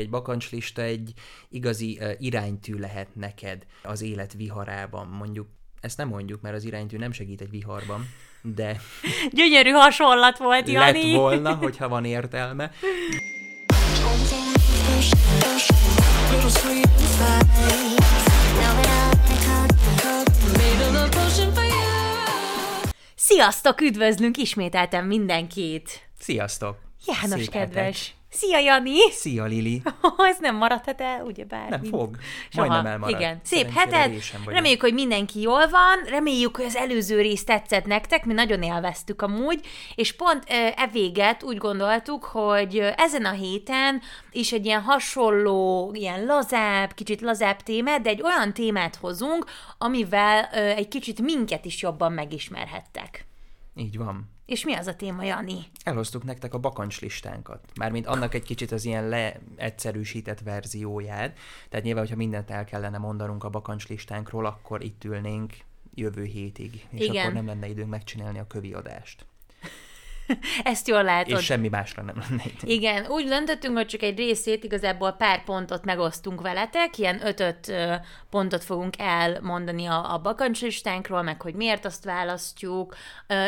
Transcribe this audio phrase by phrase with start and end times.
[0.00, 1.12] Egy bakancslista egy
[1.48, 5.06] igazi iránytű lehet neked az élet viharában.
[5.06, 5.48] Mondjuk,
[5.80, 8.08] ezt nem mondjuk, mert az iránytű nem segít egy viharban,
[8.42, 8.80] de
[9.32, 11.02] Gyönyörű hasonlat volt, Jani.
[11.10, 12.70] lett volna, hogyha van értelme.
[23.16, 26.10] Sziasztok, üdvözlünk ismételten mindenkit.
[26.18, 26.78] Sziasztok!
[27.06, 27.74] János Szép kedves.
[28.08, 28.19] hetek.
[28.30, 29.10] Szia, Jani!
[29.10, 29.82] Szia, Lili!
[30.30, 31.68] Ez nem maradhat el, ugye bár?
[31.68, 32.16] Nem fog.
[32.48, 32.66] Soha.
[32.66, 33.20] Majdnem elmarad.
[33.20, 33.40] Igen.
[33.42, 34.22] Szép heted.
[34.46, 36.04] Reméljük, hogy mindenki jól van.
[36.08, 38.24] Reméljük, hogy az előző rész tetszett nektek.
[38.24, 39.66] Mi nagyon élveztük amúgy.
[39.94, 40.44] És pont
[40.76, 47.20] e véget úgy gondoltuk, hogy ezen a héten is egy ilyen hasonló, ilyen lazább, kicsit
[47.20, 49.44] lazább témát, de egy olyan témát hozunk,
[49.78, 53.26] amivel egy kicsit minket is jobban megismerhettek.
[53.74, 54.30] Így van.
[54.50, 55.58] És mi az a téma, Jani?
[55.84, 57.64] Elhoztuk nektek a bakancslistánkat.
[57.74, 61.38] Mármint annak egy kicsit az ilyen leegyszerűsített verzióját.
[61.68, 65.52] Tehát nyilván, hogyha mindent el kellene mondanunk a bakancslistánkról, akkor itt ülnénk
[65.94, 66.86] jövő hétig.
[66.90, 67.16] És Igen.
[67.22, 69.26] akkor nem lenne időnk megcsinálni a kövi adást.
[70.62, 71.38] Ezt jól látod.
[71.38, 72.42] És semmi másra nem lenne.
[72.62, 77.72] Igen, úgy döntöttünk, hogy csak egy részét, igazából pár pontot megosztunk veletek, ilyen ötöt
[78.30, 82.96] pontot fogunk elmondani a, a bakancslistánkról, meg hogy miért azt választjuk,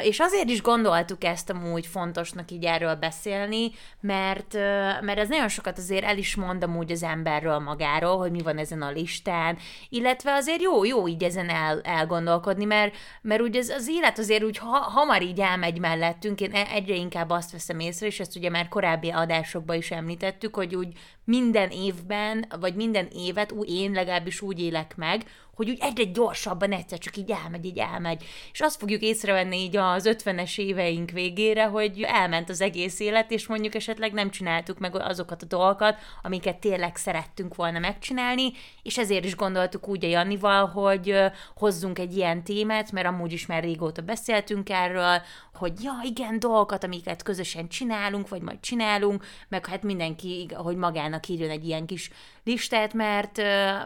[0.03, 4.53] és azért is gondoltuk ezt amúgy fontosnak így erről beszélni, mert,
[5.01, 8.59] mert ez nagyon sokat azért el is mond amúgy az emberről magáról, hogy mi van
[8.59, 9.59] ezen a listán,
[9.89, 14.45] illetve azért jó, jó így ezen el, elgondolkodni, mert, mert úgy az, az élet azért
[14.45, 18.37] úgy ha, hamar így elmegy mellettünk, én e- egyre inkább azt veszem észre, és ezt
[18.37, 20.89] ugye már korábbi adásokban is említettük, hogy úgy
[21.25, 26.73] minden évben, vagy minden évet úgy én legalábbis úgy élek meg, hogy úgy egyre gyorsabban
[26.73, 28.25] egyszer csak így elmegy, így elmegy.
[28.53, 33.47] És azt fogjuk észrevenni így az 50-es éveink végére, hogy elment az egész élet, és
[33.47, 39.25] mondjuk esetleg nem csináltuk meg azokat a dolgokat, amiket tényleg szerettünk volna megcsinálni, és ezért
[39.25, 41.15] is gondoltuk úgy a Jannival, hogy
[41.55, 45.23] hozzunk egy ilyen témát, mert amúgy is már régóta beszéltünk erről,
[45.63, 51.29] hogy ja, igen, dolgokat, amiket közösen csinálunk, vagy majd csinálunk, meg hát mindenki, hogy magának
[51.29, 52.11] írjon egy ilyen kis
[52.45, 53.37] listát, mert,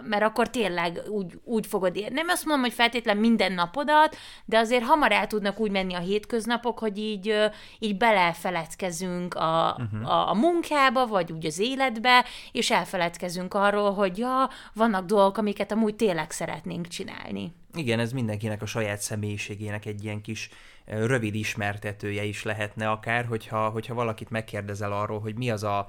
[0.02, 2.14] mert akkor tényleg úgy, úgy fogod érni.
[2.14, 5.98] Nem azt mondom, hogy feltétlen minden napodat, de azért hamar el tudnak úgy menni a
[5.98, 7.34] hétköznapok, hogy így,
[7.78, 10.10] így belefeledkezünk a, uh-huh.
[10.10, 15.72] a, a munkába, vagy úgy az életbe, és elfeledkezünk arról, hogy ja, vannak dolgok, amiket
[15.72, 17.52] amúgy tényleg szeretnénk csinálni.
[17.74, 20.50] Igen, ez mindenkinek a saját személyiségének egy ilyen kis
[20.86, 25.88] rövid ismertetője is lehetne akár, hogyha, hogyha valakit megkérdezel arról, hogy mi az a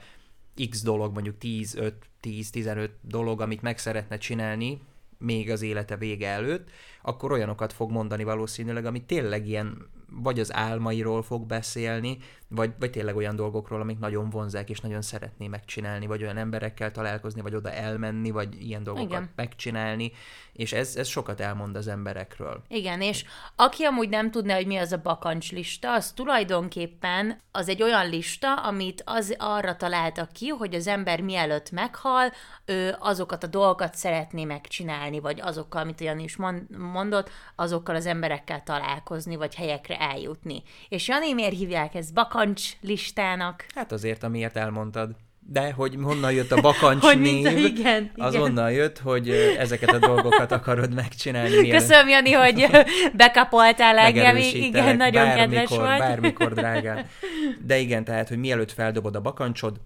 [0.69, 4.81] x dolog, mondjuk 10, 5, 10, 15 dolog, amit meg szeretne csinálni,
[5.17, 6.69] még az élete vége előtt,
[7.01, 12.91] akkor olyanokat fog mondani valószínűleg, ami tényleg ilyen, vagy az álmairól fog beszélni, vagy, vagy
[12.91, 17.55] tényleg olyan dolgokról, amik nagyon vonzák, és nagyon szeretné megcsinálni, vagy olyan emberekkel találkozni, vagy
[17.55, 19.29] oda elmenni, vagy ilyen dolgokat Igen.
[19.35, 20.11] Megcsinálni,
[20.57, 22.63] és ez, ez sokat elmond az emberekről.
[22.67, 23.25] Igen, és
[23.55, 28.53] aki amúgy nem tudná, hogy mi az a bakancslista, az tulajdonképpen az egy olyan lista,
[28.53, 32.31] amit az arra találtak ki, hogy az ember mielőtt meghal,
[32.65, 38.05] ő azokat a dolgokat szeretné megcsinálni, vagy azokkal, amit Jani is mond- mondott, azokkal az
[38.05, 40.63] emberekkel találkozni, vagy helyekre eljutni.
[40.89, 43.65] És Jani, miért hívják ezt bakancs listának?
[43.75, 45.15] Hát azért, amiért elmondtad.
[45.49, 48.45] De hogy honnan jött a bakancs Hogy név, igen, az igen.
[48.45, 51.49] onnan jött, hogy ezeket a dolgokat akarod megcsinálni.
[51.49, 52.67] mielőtt Köszönöm, Jani, hogy
[53.13, 54.35] bekapoltál engem.
[54.37, 55.97] Igen, nagyon bármikor, kedves volt.
[55.97, 57.05] Bármikor, drágám.
[57.67, 59.79] De igen, tehát, hogy mielőtt feldobod a bakancsod,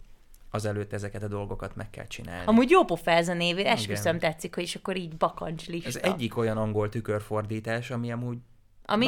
[0.52, 2.46] azelőtt ezeket a dolgokat meg kell csinálni.
[2.46, 5.90] Amúgy jó pofa ez a név, esküszöm tetszik, hogy és akkor így bakancs lista.
[5.90, 8.38] Ez egyik olyan angol tükörfordítás, ami amúgy
[8.86, 9.06] ami,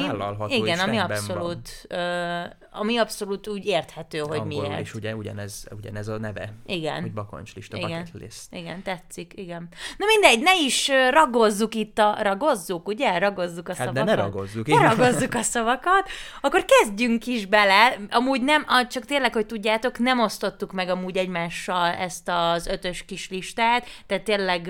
[0.48, 2.40] igen, és ami abszolút, ö,
[2.72, 4.82] ami abszolút úgy érthető, hogy angolul miért.
[4.82, 6.54] is ugye ugyanez, ugyanez a neve.
[6.66, 7.02] Igen.
[7.02, 7.90] Hogy bakancslista, Igen.
[7.90, 8.42] bucket list.
[8.52, 9.68] Igen, tetszik, igen.
[9.98, 12.18] Na mindegy, ne is ragozzuk itt a...
[12.22, 13.18] Ragozzuk, ugye?
[13.18, 14.16] Ragozzuk a Hát de szavakat.
[14.16, 16.10] ne ragozzuk, Ne ragozzuk a szavakat.
[16.42, 17.98] Akkor kezdjünk is bele.
[18.10, 23.30] Amúgy nem, csak tényleg, hogy tudjátok, nem osztottuk meg amúgy egymással ezt az ötös kis
[23.30, 24.70] listát, tehát tényleg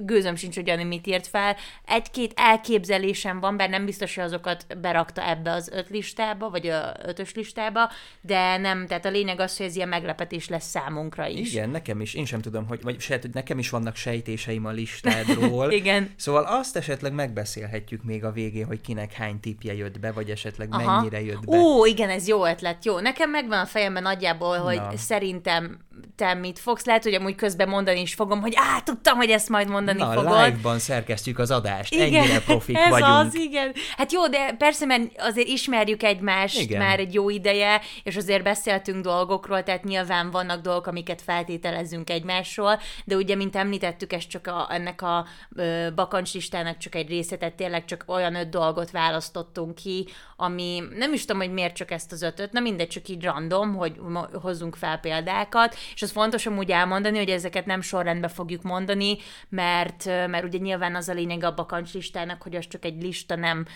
[0.00, 1.56] gőzöm sincs, hogy Jani mit írt fel.
[1.86, 6.94] Egy-két elképzelésem van, bár nem biztos, hogy azokat berakta ebbe az öt listába, vagy a
[7.02, 7.90] ötös listába,
[8.20, 11.52] de nem, tehát a lényeg az, hogy ez ilyen meglepetés lesz számunkra is.
[11.52, 14.70] Igen, nekem is, én sem tudom, hogy, vagy se, hogy nekem is vannak sejtéseim a
[14.70, 15.70] listádról.
[15.80, 16.10] Igen.
[16.16, 20.68] Szóval azt esetleg megbeszélhetjük még a végén, hogy kinek hány tipje jött be, vagy esetleg
[20.70, 20.94] Aha.
[20.96, 21.58] mennyire jött be.
[21.58, 22.98] Ó, igen, ez jó ötlet, jó.
[22.98, 24.96] Nekem megvan a fejemben nagyjából, hogy Na.
[24.96, 25.86] szerintem
[26.16, 26.84] te mit fogsz.
[26.84, 30.12] Lehet, hogy amúgy közben mondani is fogom, hogy á, tudtam, hogy ezt majd mondani Na,
[30.12, 30.44] fogod.
[30.44, 33.12] live-ban szerkesztjük az adást, ennyire profik ez vagyunk.
[33.12, 33.72] az, igen.
[33.96, 36.78] Hát jó, de persze, mert azért ismerjük egymást Igen.
[36.78, 42.80] már egy jó ideje, és azért beszéltünk dolgokról, tehát nyilván vannak dolgok, amiket feltételezünk egymásról,
[43.04, 47.54] de ugye, mint említettük, ez csak a, ennek a ö, bakancslistának csak egy része, tehát
[47.54, 52.12] tényleg csak olyan öt dolgot választottunk ki, ami nem is tudom, hogy miért csak ezt
[52.12, 54.00] az ötöt, na mindegy, csak így random, hogy
[54.32, 59.16] hozzunk fel példákat, és az fontos amúgy elmondani, hogy ezeket nem sorrendbe fogjuk mondani,
[59.48, 63.66] mert, mert ugye nyilván az a lényeg a bakancslistának, hogy az csak egy lista, nem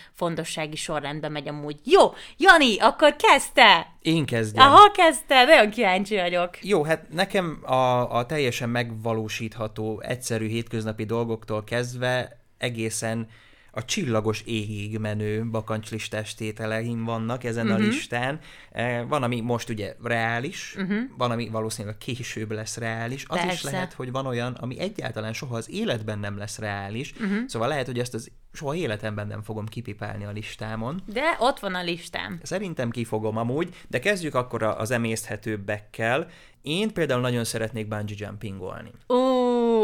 [0.43, 1.81] fontossági sorrendbe megy amúgy.
[1.85, 3.97] Jó, Jani, akkor kezdte!
[4.03, 4.67] Én kezdjem.
[4.67, 6.65] Aha, kezdte, nagyon kíváncsi vagyok.
[6.65, 13.29] Jó, hát nekem a, a teljesen megvalósítható, egyszerű hétköznapi dolgoktól kezdve egészen
[13.75, 17.75] a csillagos égig menő bakancslistás tételeim vannak ezen Mhm.
[17.75, 17.89] uh-huh.
[17.89, 18.41] a listán.
[18.71, 20.99] Eh, Van, ami most ugye reális, uh-huh.
[21.17, 23.25] van, ami valószínűleg később lesz reális.
[23.29, 23.71] Az is Persze.
[23.71, 27.13] lehet, hogy van olyan, ami egyáltalán soha az életben nem lesz reális.
[27.13, 27.37] Uh-huh.
[27.47, 31.03] Szóval lehet, hogy ezt az soha életemben nem fogom kipipálni a listámon.
[31.07, 32.41] De ott van a listám.
[32.43, 36.27] Szerintem kifogom amúgy, de kezdjük akkor az emészthetőbbekkel.
[36.63, 38.91] Én például nagyon szeretnék bungee jumpingolni.
[39.07, 39.17] Ú,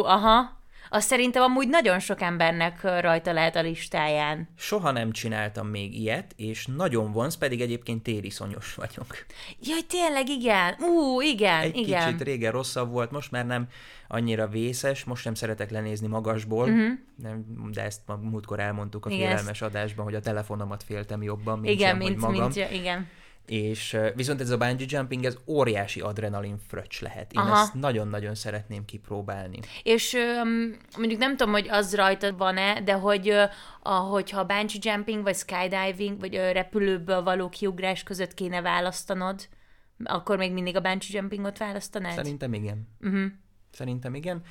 [0.05, 0.58] aha.
[0.91, 4.49] Azt szerintem amúgy nagyon sok embernek rajta lehet a listáján.
[4.57, 9.07] Soha nem csináltam még ilyet, és nagyon vonz, pedig egyébként tériszonyos vagyok.
[9.61, 10.75] Jaj, tényleg, igen.
[10.81, 12.05] Ú, igen, Egy igen.
[12.05, 13.69] kicsit régen rosszabb volt, most már nem
[14.09, 16.93] annyira vészes, most nem szeretek lenézni magasból, uh-huh.
[17.23, 19.11] nem, de ezt ma múltkor elmondtuk a.
[19.11, 22.51] Igen, félelmes adásban, hogy a telefonomat féltem jobban, mint Igen, sem, mint, hogy magam.
[22.55, 23.09] mint, igen.
[23.49, 27.33] És uh, viszont ez a bungee jumping, ez óriási adrenalin fröccs lehet.
[27.33, 27.61] Én Aha.
[27.61, 29.59] ezt nagyon-nagyon szeretném kipróbálni.
[29.83, 30.17] És
[30.97, 33.29] mondjuk nem tudom, hogy az rajtad van-e, de hogy
[33.83, 39.49] a, hogyha bungee jumping, vagy skydiving, vagy repülőből való kiugrás között kéne választanod,
[40.05, 42.15] akkor még mindig a bungee jumpingot választanád?
[42.15, 42.89] Szerintem igen.
[43.01, 43.27] Uh-huh.
[43.73, 44.43] Szerintem igen.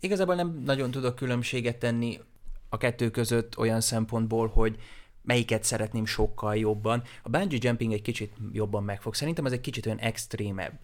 [0.00, 2.20] Igazából nem nagyon tudok különbséget tenni
[2.68, 4.76] a kettő között olyan szempontból, hogy
[5.22, 7.02] melyiket szeretném sokkal jobban.
[7.22, 9.14] A bungee jumping egy kicsit jobban megfog.
[9.14, 10.78] Szerintem ez egy kicsit olyan extrémebb.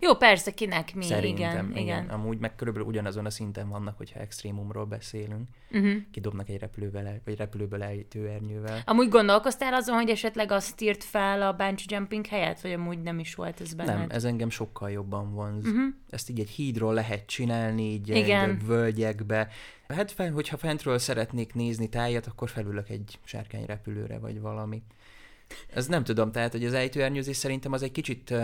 [0.00, 1.52] Jó, persze, kinek mi, Szerintem.
[1.52, 1.82] igen, igen.
[1.82, 2.08] igen.
[2.08, 5.48] Amúgy meg körülbelül ugyanazon a szinten vannak, hogyha extrémumról beszélünk.
[5.70, 5.92] Uh-huh.
[6.10, 8.82] Kidobnak egy repülővel, el- vagy repülőből ejtő ernyővel.
[8.84, 13.18] Amúgy gondolkoztál azon, hogy esetleg azt írt fel a bungee jumping helyett, vagy amúgy nem
[13.18, 13.98] is volt ez benned?
[13.98, 15.66] Nem, ez engem sokkal jobban vonz.
[15.66, 15.94] Uh-huh.
[16.10, 18.08] Ezt így egy hídról lehet csinálni, így.
[18.08, 18.50] Igen.
[18.50, 19.48] egy völgyekbe.
[19.88, 24.82] Hát fel, hogyha fentről szeretnék nézni tájat, akkor felülök egy sárkányrepülőre, vagy valami.
[25.74, 28.34] Ez nem tudom, tehát, hogy az ejtőernyőzés szerintem az egy kicsit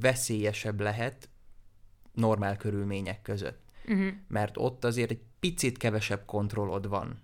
[0.00, 1.28] veszélyesebb lehet
[2.12, 3.60] normál körülmények között.
[3.88, 4.08] Uh-huh.
[4.28, 7.22] Mert ott azért egy picit kevesebb kontrollod van,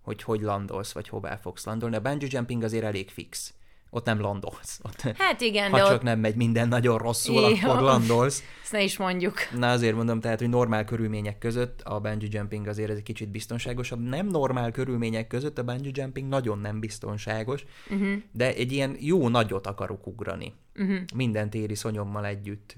[0.00, 1.96] hogy hogy landolsz, vagy hová fogsz landolni.
[1.96, 3.54] A bungee jumping azért elég fix.
[3.96, 4.80] Ott nem landolsz.
[4.82, 7.70] Ott, Hát igen, ha de csak ott nem megy minden nagyon rosszul, Ja.
[7.70, 8.42] akkor landolsz.
[8.62, 9.34] ezt ne is mondjuk.
[9.54, 13.28] Na azért mondom, tehát, hogy normál körülmények között a bungee jumping azért ez egy kicsit
[13.28, 14.00] biztonságosabb.
[14.00, 18.12] Nem normál körülmények között a bungee jumping nagyon nem biztonságos, uh-huh.
[18.32, 20.54] de egy ilyen jó nagyot akarok ugrani.
[20.74, 20.98] Uh-huh.
[21.14, 22.76] Minden téri szonyommal együtt.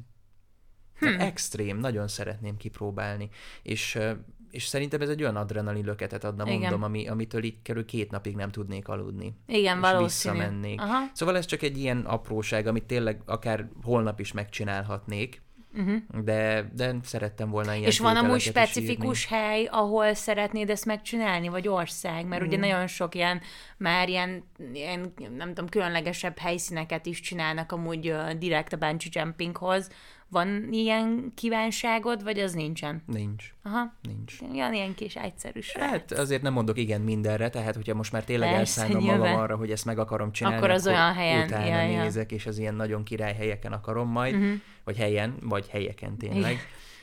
[0.99, 1.21] Hmm.
[1.21, 3.29] Extrém, nagyon szeretném kipróbálni.
[3.62, 3.99] És,
[4.50, 6.59] és szerintem ez egy olyan adrenalin löketet adna, Igen.
[6.59, 9.35] mondom, ami, amitől így kerül két napig nem tudnék aludni.
[9.47, 10.35] Igen, és valószínű.
[10.35, 10.81] visszamennék.
[10.81, 11.05] Aha.
[11.12, 15.43] Szóval ez csak egy ilyen apróság, amit tényleg akár holnap is megcsinálhatnék,
[15.75, 16.23] uh-huh.
[16.25, 17.91] de, de szerettem volna ilyen Mhm.
[17.91, 22.27] És van amúgy specifikus hely, ahol szeretnéd ezt megcsinálni, vagy ország?
[22.27, 22.47] Mert Mm.
[22.47, 23.41] ugye nagyon sok ilyen,
[23.77, 29.91] már ilyen, ilyen, nem tudom, különlegesebb helyszíneket is csinálnak amúgy uh, direkt a bungee jumpinghoz.
[30.30, 33.02] Van ilyen kívánságod, vagy az nincsen?
[33.06, 33.92] Nincs, Aha.
[34.02, 34.35] nincs.
[34.52, 35.73] Olyan ilyen kis egyszerűs.
[35.73, 39.56] Hát azért nem mondok igen mindenre, tehát hogyha most már tényleg Persze, elszállnom magam arra,
[39.56, 42.02] hogy ezt meg akarom csinálni, Akkor az olyan helyen, utána ja, ja.
[42.02, 44.52] nézek, és az ilyen nagyon király helyeken akarom majd, uh-huh.
[44.85, 46.58] vagy helyen, vagy helyeken tényleg.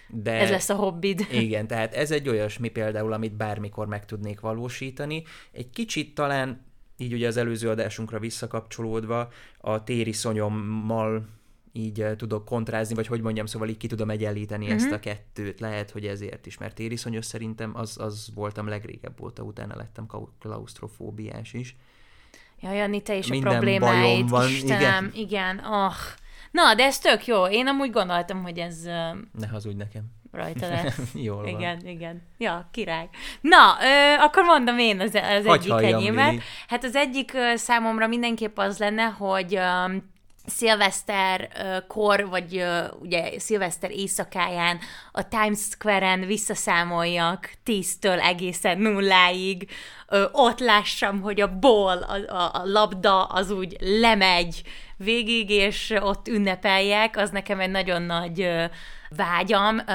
[0.07, 0.31] De...
[0.31, 1.27] Ez lesz a hobbid.
[1.31, 5.23] Igen, tehát ez egy olyasmi például, amit bármikor meg tudnék valósítani.
[5.51, 6.65] Egy kicsit talán,
[6.97, 11.27] így ugye az előző adásunkra visszakapcsolódva, a téri szonyommal
[11.75, 14.81] így eh, tudok kontrázni, vagy hogy mondjam, szóval így ki tudom egyenlíteni uh-huh.
[14.81, 15.59] ezt a kettőt.
[15.59, 20.07] Lehet, hogy ezért is, mert tériszonyos szerintem az, az voltam legrégebb óta, utána lettem
[20.39, 21.75] klaustrofóbiás is.
[22.61, 24.29] Jaj, Jani, te is Minden a problémáid.
[24.29, 25.25] van, Istenem, igen.
[25.25, 25.59] igen.
[25.65, 25.93] Oh.
[26.51, 27.47] Na, de ez tök jó.
[27.47, 28.81] Én amúgy gondoltam, hogy ez
[29.31, 30.03] Ne hazudj nekem.
[30.31, 30.99] rajta lesz.
[31.13, 31.47] Jól van.
[31.47, 32.21] Igen, igen.
[32.37, 33.09] Ja, király.
[33.41, 36.41] Na, ö, akkor mondom én az, az Hagy egyik enyémet.
[36.67, 39.95] Hát az egyik ö, számomra mindenképp az lenne, hogy ö,
[40.45, 41.49] szilveszter
[41.87, 42.65] kor, vagy
[42.99, 44.79] ugye szilveszter éjszakáján
[45.11, 49.69] a Times Square-en visszaszámoljak 10-től egészen nulláig,
[50.31, 54.61] ott lássam, hogy a ból, a, a, labda az úgy lemegy,
[54.97, 58.49] végig, és ott ünnepeljek, az nekem egy nagyon nagy
[59.09, 59.77] vágyam.
[59.77, 59.91] Ö,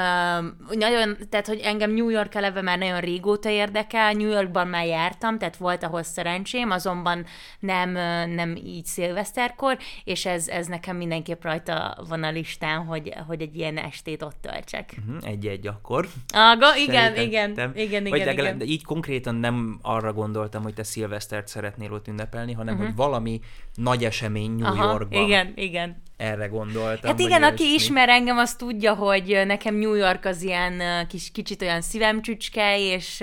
[0.75, 5.39] nagyon, tehát, hogy engem New York eleve már nagyon régóta érdekel, New Yorkban már jártam,
[5.39, 7.27] tehát volt ahhoz szerencsém, azonban
[7.59, 7.91] nem,
[8.31, 13.57] nem így szilveszterkor, és ez, ez nekem mindenképp rajta van a listán, hogy, hogy egy
[13.57, 14.95] ilyen estét ott töltsek.
[15.07, 16.09] Mhm, Egy-egy akkor.
[16.35, 18.69] Aga, igen, igen, igen, Vagy igen, legalább, igen.
[18.69, 23.41] így konkrétan nem arra gondoltam, hogy te szilvesztert szeretnél ott ünnepelni, hanem hogy valami
[23.75, 24.67] nagy esemény New.
[24.67, 25.23] Aha, Yorkban.
[25.23, 26.03] igen, igen.
[26.21, 27.11] Erre gondoltam.
[27.11, 27.85] Hát igen, aki ilyesmi.
[27.85, 33.23] ismer engem, az tudja, hogy nekem New York az ilyen kis, kicsit olyan szívemcsücske, és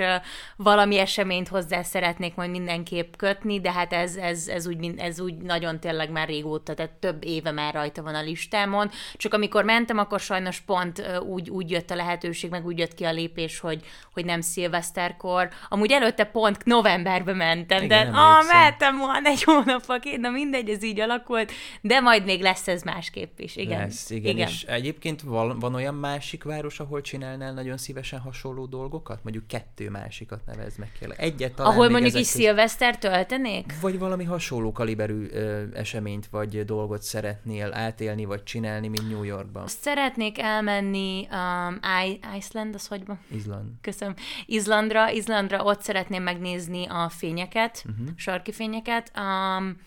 [0.55, 5.37] valami eseményt hozzá szeretnék majd mindenképp kötni, de hát ez, ez, ez, úgy, ez úgy
[5.37, 8.89] nagyon tényleg már régóta, tehát több éve már rajta van a listámon.
[9.13, 13.03] Csak amikor mentem, akkor sajnos pont úgy, úgy jött a lehetőség, meg úgy jött ki
[13.03, 15.49] a lépés, hogy, hogy nem szilveszterkor.
[15.69, 20.69] Amúgy előtte pont novemberbe mentem, Igen, de ah, mentem volna egy hónappal, két, na mindegy,
[20.69, 21.51] ez így alakult,
[21.81, 23.79] de majd még lesz ez másképp is, igen.
[23.79, 24.36] Lesz, igen.
[24.36, 24.48] igen.
[24.48, 29.24] És egyébként van, van olyan másik város, ahol csinálnál nagyon szívesen hasonló dolgokat?
[29.24, 31.22] Mondjuk kettő másikat nevezd meg kérlek.
[31.22, 33.79] Egyet talán Ahol mondjuk is között- szilveszter töltenék?
[33.82, 39.67] Vagy valami hasonló kaliberű ö, eseményt vagy dolgot szeretnél átélni, vagy csinálni, mint New Yorkban.
[39.67, 43.20] Szeretnék elmenni um, I- Iceland, az hogy van?
[43.32, 43.70] Izland.
[43.82, 44.13] Köszönöm.
[44.46, 48.08] Izlandra, Izlandra ott szeretném megnézni a fényeket, uh-huh.
[48.15, 49.12] sarki fényeket.
[49.17, 49.77] Um,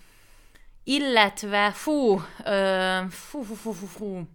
[0.84, 4.28] illetve, fú, ö, fú, fú, fú, fú, fú.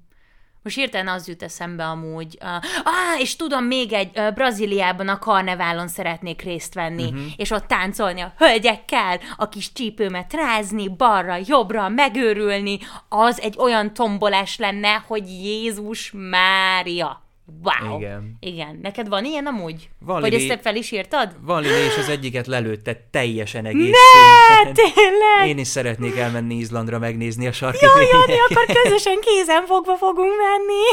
[0.66, 2.38] Most hirtelen az jut eszembe amúgy.
[2.42, 2.50] Uh,
[2.84, 7.26] ah, és tudom, még egy, uh, Brazíliában a karneválon szeretnék részt venni, uh-huh.
[7.36, 13.94] és ott táncolni a hölgyekkel, a kis csípőmet rázni, balra, jobbra, megőrülni, az egy olyan
[13.94, 17.25] tombolás lenne, hogy Jézus Mária.
[17.64, 17.98] Wow.
[18.00, 18.38] Igen.
[18.40, 18.80] Igen.
[18.82, 19.90] Neked van ilyen amúgy?
[20.00, 20.50] Van, Hogy Lili.
[20.50, 21.36] ezt fel is írtad?
[21.42, 24.74] Van Lili, és az egyiket lelőtte teljesen egész Ne, szinten.
[24.94, 25.48] tényleg!
[25.48, 30.32] Én is szeretnék elmenni Izlandra megnézni a sarki Jaj, Jani, akkor közösen kézen fogva fogunk
[30.38, 30.84] menni.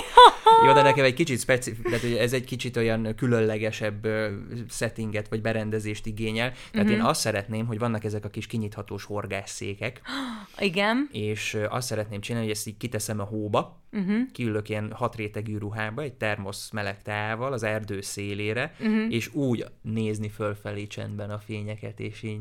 [0.67, 4.07] Jó, de nekem egy kicsit specif- tehát ez egy kicsit olyan különlegesebb
[4.71, 6.51] settinget vagy berendezést igényel.
[6.51, 6.81] Tehát Mhm.
[6.81, 6.97] uh-huh.
[6.99, 10.01] én azt szeretném, hogy vannak ezek a kis kinyithatós horgásszékek,
[10.59, 11.09] Igen.
[11.13, 13.82] és azt szeretném csinálni, hogy ezt így kiteszem a hóba, Mhm.
[13.93, 14.31] Uh-huh.
[14.33, 19.13] kiülök ilyen hatrétegű ruhába, egy termosz meleg teával az erdő szélére, uh-huh.
[19.13, 22.41] és úgy nézni fölfelé csendben a fényeket, és így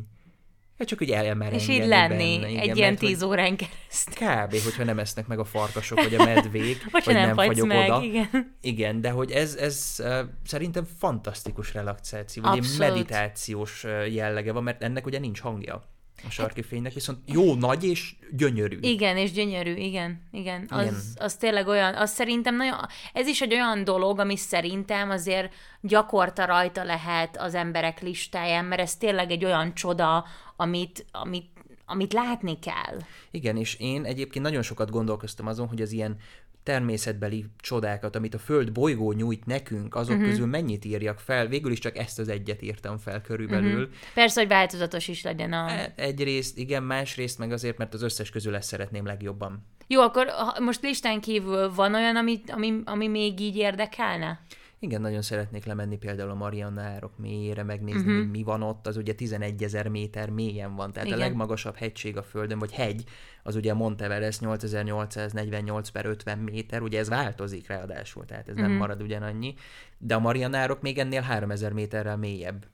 [0.78, 4.28] hát csak úgy elmerengeni És így lenni benne, igen, egy ilyen tíz órán keresztül.
[4.28, 4.64] Kb.
[4.64, 8.02] hogyha nem esznek meg a farkasok, vagy a medvék, Vagy nem, nem fagyok meg, oda.
[8.04, 8.56] igen.
[8.62, 14.84] Igen, de hogy ez, ez uh, szerintem fantasztikus relaxáció, vagy egy meditációs jellege van, mert
[14.84, 15.91] ennek ugye nincs hangja
[16.28, 18.78] a sarki fénynek, viszont jó nagy és gyönyörű.
[18.82, 20.66] Igen, és gyönyörű, igen, igen.
[20.70, 20.96] Az, Igen.
[21.16, 22.78] az tényleg olyan, az szerintem nagyon,
[23.14, 28.82] ez is egy olyan dolog, ami szerintem azért gyakorta rajta lehet az emberek listáján, mert
[28.82, 30.26] ez tényleg egy olyan csoda,
[30.56, 31.50] amit, amit,
[31.86, 32.98] amit látni kell.
[33.32, 36.18] Igen, és én egyébként nagyon sokat gondolkoztam azon, hogy az ilyen
[36.64, 40.30] természetbeli csodákat, amit a Föld bolygó nyújt nekünk, azok uh-huh.
[40.30, 41.48] közül mennyit írjak fel.
[41.48, 43.82] Végül is csak ezt az egyet írtam fel körülbelül.
[43.82, 43.96] Uh-huh.
[44.14, 45.70] Persze, hogy változatos is legyen a...
[45.96, 49.66] Egyrészt, igen, másrészt meg azért, mert az összes közül ezt szeretném legjobban.
[49.88, 50.28] Jó, akkor
[50.60, 54.40] most listán kívül van olyan, ami, ami, ami még így érdekelne?
[54.84, 58.10] Igen, nagyon szeretnék lemenni például a Marianna árok mélyére, megnézni, Mhm.
[58.10, 58.22] uh-huh.
[58.24, 58.88] hogy mi van ott.
[58.88, 61.20] Az ugye 11 ezer méter mélyen van, tehát Igen.
[61.20, 63.04] a legmagasabb hegység a Földön, vagy hegy,
[63.44, 68.64] az ugye a Monteverest 8848 per 50 méter, ugye ez változik ráadásul, tehát ez Mhm.
[68.64, 69.54] nem marad ugyanannyi,
[69.98, 72.66] de a Marianna árok még ennél 3000 méterrel mélyebb.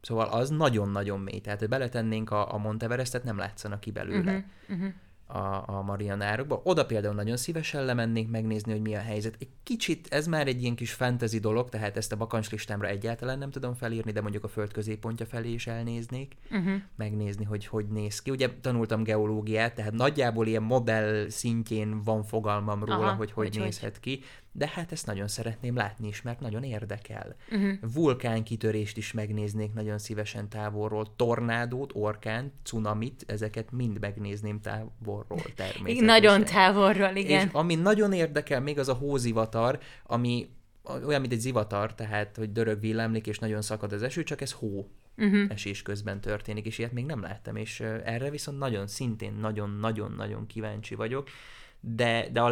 [0.00, 4.88] Szóval az nagyon-nagyon mély, tehát ha beletennénk a, a Monteverestet, nem látszanak ki belőle Uh-huh.
[5.26, 6.60] A, a Marianárokba.
[6.64, 9.34] Oda például nagyon szívesen lemennék megnézni, hogy mi a helyzet.
[9.38, 13.50] Egy kicsit, ez már egy ilyen kis fantasy dolog, tehát ezt a bakancslistámra egyáltalán nem
[13.50, 16.74] tudom felírni, de mondjuk a föld középpontja felé is elnéznék, Uh-huh.
[16.96, 18.30] megnézni, hogy hogy néz ki.
[18.30, 23.44] Ugye tanultam geológiát, tehát nagyjából ilyen modell szintjén van fogalmam róla, Aha, hogy hogy, hogy
[23.46, 23.64] hogy hogy.
[23.64, 24.20] nézhet ki,
[24.56, 27.36] de hát ezt nagyon szeretném látni is, mert nagyon érdekel.
[27.50, 27.72] Uh-huh.
[27.94, 36.04] Vulkánkitörést is megnéznék nagyon szívesen távolról, tornádót, orkánt, cunamit, ezeket mind megnézném távolról természetesen.
[36.04, 37.46] Nagyon távolról, igen.
[37.46, 40.48] És ami nagyon érdekel még az a hózivatar, ami
[41.06, 44.52] olyan, mint egy zivatar, tehát, hogy dörög villámlik, és nagyon szakad az eső, csak ez
[44.52, 45.44] hó Uh-huh.
[45.48, 50.94] esés közben történik, és ilyet még nem láttam, és erre viszont nagyon, szintén nagyon-nagyon-nagyon kíváncsi
[50.94, 51.28] vagyok,
[51.80, 52.48] de, de a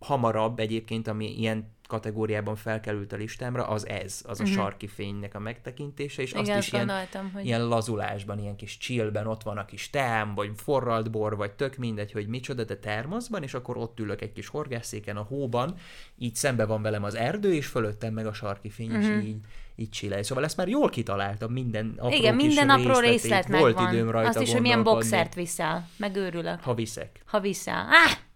[0.00, 5.38] leghamarabb egyébként, ami ilyen kategóriában felkerült a listámra, az ez, az a sarki fénynek a
[5.38, 6.42] megtekintése, és Mhm.
[6.42, 6.90] Igen, azt is ilyen,
[7.32, 7.44] hogy...
[7.44, 11.76] ilyen lazulásban, ilyen kis chillben, ott van a kis teám, vagy forralt bor, vagy tök
[11.76, 15.74] mindegy, hogy micsoda, de termoszban, és akkor ott ülök egy kis horgászéken a hóban,
[16.18, 19.36] így szembe van velem az erdő, és fölöttem meg a sarki fény, és így,
[19.76, 20.22] így chillel.
[20.22, 23.10] Szóval ezt már jól kitaláltam, minden apró Igen, kis minden apró részletét.
[23.20, 23.94] részlet Volt megvan.
[23.94, 25.88] időm rajta Azt is, hogy milyen boxert viszel.
[25.96, 26.60] Megőrülök.
[26.60, 27.22] Ha viszek.
[27.26, 27.86] Ha viszel.
[27.90, 28.26] Ah!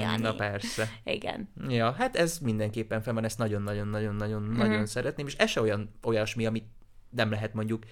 [0.00, 0.22] Jani.
[0.22, 0.88] Na persze.
[1.04, 1.48] Igen.
[1.68, 4.56] Ja, hát ez mindenképpen fel van, ezt nagyon-nagyon-nagyon-nagyon Mhm.
[4.58, 6.66] nagyon szeretném, és ez se olyan olyasmi, amit
[7.10, 7.82] nem lehet mondjuk,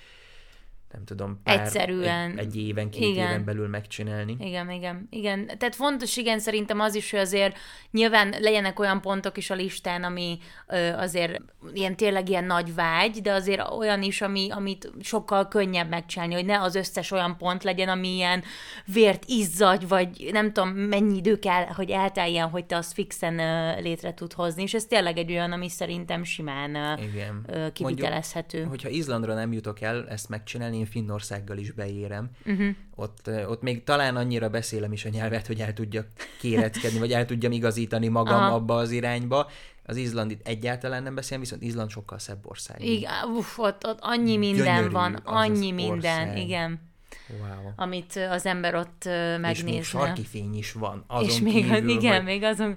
[0.93, 2.31] nem tudom, pár, Egyszerűen.
[2.31, 3.28] Egy, egy éven, két Igen.
[3.28, 4.37] éven belül megcsinálni.
[4.40, 5.47] Igen, igen, igen.
[5.59, 7.59] Tehát fontos, igen, szerintem az is, hogy azért
[7.90, 11.40] nyilván legyenek olyan pontok is a listán, ami ö, azért
[11.73, 16.45] ilyen tényleg ilyen nagy vágy, de azért olyan is, ami, amit sokkal könnyebb megcsinálni, hogy
[16.45, 18.43] ne az összes olyan pont legyen, ami ilyen
[18.85, 23.81] vért izzadj, vagy nem tudom, mennyi idő kell, hogy elteljen, hogy te azt fixen ö,
[23.81, 27.47] létre tud hozni, és ez tényleg egy olyan, ami szerintem simán ö, Igen.
[27.73, 28.59] kivitelezhető.
[28.59, 32.30] Mondjuk, hogyha Izlandra nem jutok el ezt megcsinálni, én Finnországgal is beérem.
[32.47, 32.68] Uh-huh.
[32.95, 36.06] Ott, ott még talán annyira beszélem is a nyelvet, hogy el tudjak
[36.40, 38.54] kéreckedni, vagy el tudjam igazítani magam Aha.
[38.54, 39.50] Abba az irányba.
[39.88, 42.85] Az izlandit egyáltalán nem beszélem, viszont Izland sokkal szebb ország.
[42.85, 46.38] Igen, uff, ott, ott annyi minden Gyönyörű van, annyi minden, ország.
[46.38, 46.80] igen.
[47.40, 47.73] Wow.
[47.76, 49.83] amit az ember ott ö, És még megnézne.
[49.83, 51.04] sarki fény is van.
[51.06, 52.25] Azon és még, kívül, igen, hogy...
[52.25, 52.76] még azon,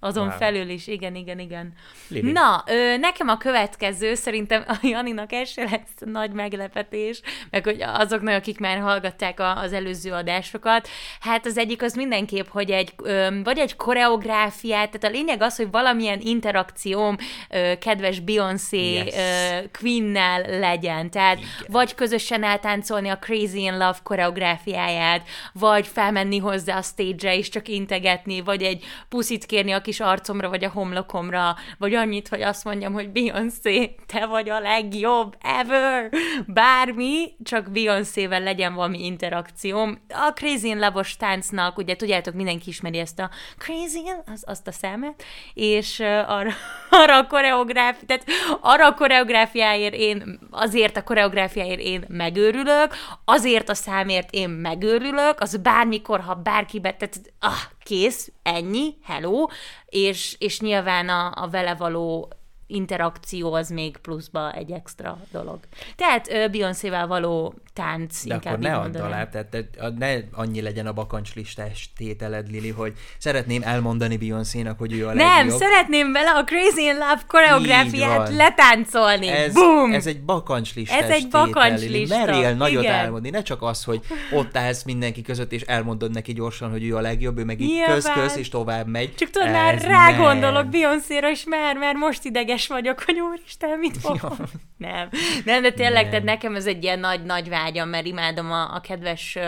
[0.00, 0.36] azon Wow.
[0.36, 1.72] felül is, igen, igen, igen.
[2.08, 2.32] Lili.
[2.32, 5.80] Na, ö, nekem a következő, szerintem a Janinak ez se lesz
[6.12, 10.88] nagy meglepetés, meg hogy azoknak, akik már hallgatták a, az előző adásokat,
[11.20, 15.56] hát az egyik az mindenképp, hogy egy, ö, vagy egy koreográfiát, tehát a lényeg az,
[15.56, 17.16] hogy valamilyen interakcióm
[17.50, 19.14] ö, kedves Beyoncé Yes.
[19.14, 21.50] ö, Queen-nel legyen, tehát Igen.
[21.68, 27.68] vagy közösen eltáncolni a Crazy in Love koreográfiáját, vagy felmenni hozzá a stage-re és csak
[27.68, 32.64] integetni, vagy egy puszit kérni a kis arcomra, vagy a homlokomra, vagy annyit, hogy azt
[32.64, 36.10] mondjam, hogy Beyoncé, te vagy a legjobb ever!
[36.46, 40.00] Bármi, csak Beyoncé-vel legyen valami interakcióm.
[40.08, 44.66] A Crazy in Love-os táncnak, ugye tudjátok, mindenki ismeri ezt a Crazy in, az, azt
[44.66, 45.22] a számet,
[45.54, 46.50] és arra,
[47.02, 48.24] arra a koreográfi, tehát
[48.60, 52.94] arra a koreográfiáért én, azért a koreográfiáért én megőrülök,
[53.24, 59.46] azért a számért én megőrülök, az bármikor, ha bárkibe, tehát ah, kész, ennyi, hello,
[59.86, 62.32] és, és nyilván a, a vele való
[62.66, 65.58] interakció az még pluszba egy extra dolog.
[65.96, 69.64] Tehát Beyoncé-vel való tánc, De akkor ne add alá, tehát
[69.98, 75.36] ne annyi legyen a bakancslistás tételed, Lili, hogy szeretném elmondani Beyoncé-nak, hogy ő a Nem,
[75.36, 75.58] legjobb.
[75.58, 79.28] szeretném vele a Crazy in Love koreográfiát letáncolni.
[79.28, 79.92] Ez, Boom!
[79.92, 82.94] ez egy bakancslistás Ez egy bakancslista, Merjél nagyot igen.
[82.94, 84.00] elmondani, ne csak az, hogy
[84.32, 87.82] ott állsz mindenki között, és elmondod neki gyorsan, hogy ő a legjobb, ő meg így
[87.84, 89.14] köz-köz, és tovább megy.
[89.14, 90.20] Csak tudod, már Ez rá nem.
[90.20, 94.36] gondolok Beyoncé-ra, és már, már most ideges vagyok, hogy úristen, mit fogok.
[94.76, 95.08] Nem,
[95.44, 96.10] nem, de tényleg, Nem.
[96.10, 99.38] tehát nekem ez egy ilyen nagy-nagy vágyam, mert imádom a, a kedves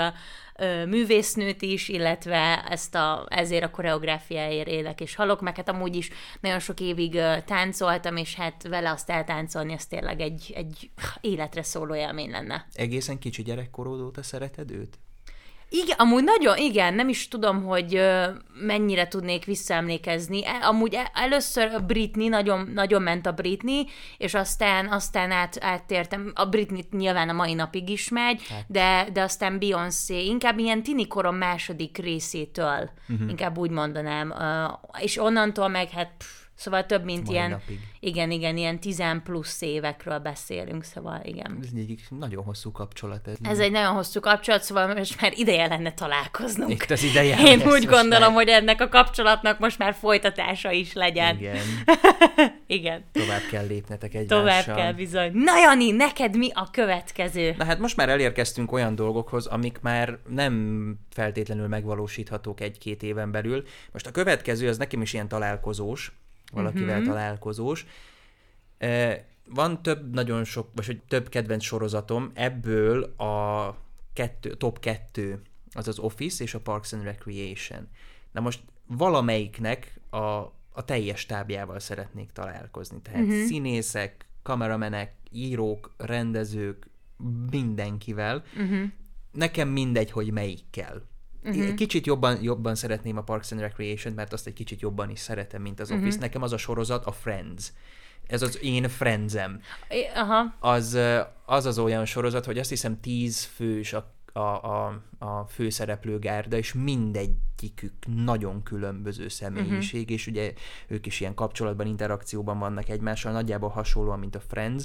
[0.56, 5.96] ö, művésznőt is, illetve ezt a, ezért a koreográfiáért élek és halok, meg hát amúgy
[5.96, 11.62] is nagyon sok évig táncoltam, és hát vele azt eltáncolni, ez tényleg egy, egy életre
[11.62, 12.66] szóló élmény lenne.
[12.72, 14.98] Egészen kicsi gyerekkorod óta szereted őt?
[15.74, 18.02] Igen, amúgy nagyon, igen, nem is tudom, hogy
[18.54, 20.46] mennyire tudnék visszaemlékezni.
[20.46, 23.86] E, amúgy e- először a Britney, nagyon, nagyon ment a Britney,
[24.18, 28.64] és aztán, aztán át, áttértem, a Britney nyilván a mai napig is megy, Hát.
[28.68, 33.28] de, de aztán Beyoncé, inkább ilyen tini korom második részétől, uh-huh.
[33.28, 34.34] inkább úgy mondanám,
[34.98, 37.78] és onnantól meg hát pff, Szóval több, mint Mai ilyen, napig.
[38.00, 41.58] igen, igen, ilyen 10 plusz évekről beszélünk, szóval igen.
[41.62, 43.26] Ez egy nagyon hosszú kapcsolat.
[43.28, 46.70] Ez, Ez egy nagyon hosszú kapcsolat, szóval most már ideje lenne találkoznunk.
[46.70, 47.36] Itt az ideje.
[47.38, 51.36] Én úgy gondolom, már- hogy ennek a kapcsolatnak most már folytatása is legyen.
[51.36, 51.56] Igen.
[51.56, 53.04] Igen, Igen.
[53.12, 54.38] tovább kell lépnetek egymással.
[54.64, 55.30] Tovább kell bizony.
[55.34, 57.54] Na Jani, neked mi a következő?
[57.58, 63.62] Na hát most már elérkeztünk olyan dolgokhoz, amik már nem feltétlenül megvalósíthatók egy-két éven belül.
[63.92, 66.12] Most a következő, az nekem is ilyen találkozós,
[66.52, 67.08] valakivel mm-hmm.
[67.08, 67.86] találkozós.
[69.48, 73.76] Van több nagyon sok, vagy hogy több kedvenc sorozatom, ebből a
[74.12, 77.88] kettő, top kettő, az az Office és a Parks and Recreation.
[78.32, 80.16] Na most valamelyiknek a,
[80.72, 83.00] a teljes tábjával szeretnék találkozni.
[83.02, 83.44] Tehát uh-huh.
[83.44, 86.86] színészek, kameramenek, írók, rendezők,
[87.50, 88.44] mindenkivel.
[88.56, 88.82] Uh-huh.
[89.32, 91.02] Nekem mindegy, hogy melyikkel.
[91.44, 91.74] Uh-huh.
[91.74, 95.62] Kicsit jobban, jobban szeretném a Parks and Recreation, mert azt egy kicsit jobban is szeretem,
[95.62, 96.18] mint az Office.
[96.18, 97.72] Nekem az a sorozat a Friends.
[98.26, 99.60] Ez az én Friendsem
[100.14, 100.54] Aha.
[100.58, 100.98] az,
[101.44, 106.56] az az olyan sorozat, hogy azt hiszem tíz fős a, a, a, a főszereplő gárda,
[106.56, 107.92] és mindegyikük
[108.24, 110.16] nagyon különböző személyiség, uh-huh.
[110.16, 110.52] és ugye
[110.88, 114.84] ők is ilyen kapcsolatban, interakcióban vannak egymással, nagyjából hasonlóan, mint a Friends,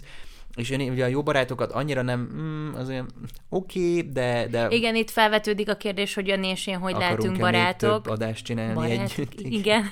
[0.57, 3.07] és én ugye a jó barátokat annyira nem, mm, az olyan
[3.49, 7.37] oké, okay, de, de Igen, itt felvetődik a kérdés, hogy Jani és én hogy lehetünk
[7.37, 7.91] barátok.
[7.91, 9.39] még több adást csinálni Barát- együtt.
[9.39, 9.83] Igen.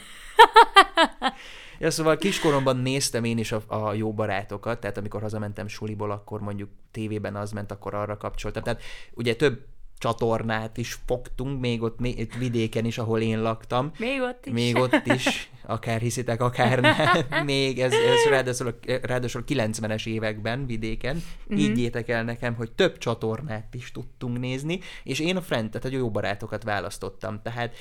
[1.79, 6.41] Ja, szóval kiskoromban néztem én is a, a jó barátokat, tehát amikor hazamentem suliból, akkor
[6.41, 8.63] mondjuk tévében az ment, akkor arra kapcsoltam.
[8.63, 8.81] Tehát
[9.13, 9.65] ugye több
[9.97, 13.91] csatornát is fogtunk, még ott, még, vidéken is, ahol én laktam.
[13.97, 14.53] Még ott is.
[14.53, 16.95] Még ott is, akár hiszitek, akár nem,
[17.45, 21.57] még ez, ez ráadásul, ráadásul a 90-es években vidéken, Mhm.
[21.57, 25.87] így higgyétek el nekem, hogy több csatornát is tudtunk nézni, és én a Friend, tehát
[25.87, 27.41] a jó barátokat választottam.
[27.41, 27.75] Tehát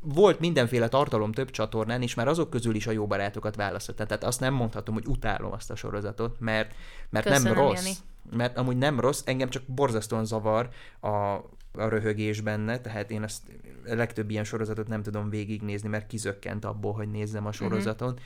[0.00, 4.06] volt mindenféle tartalom több csatornán, és már azok közül is a jó barátokat választottam.
[4.06, 6.74] Tehát azt nem mondhatom, hogy utálom azt a sorozatot, mert,
[7.10, 7.84] mert nem Köszönöm, rossz.
[7.84, 7.96] Jani.
[8.36, 10.68] Mert amúgy nem rossz, engem csak borzasztóan zavar
[11.00, 11.36] a,
[11.78, 13.42] a röhögés benne, tehát én azt
[13.88, 17.48] a legtöbb ilyen sorozatot nem tudom végignézni, mert kizökkent abból, hogy nézzem Mhm.
[17.48, 18.18] a sorozaton.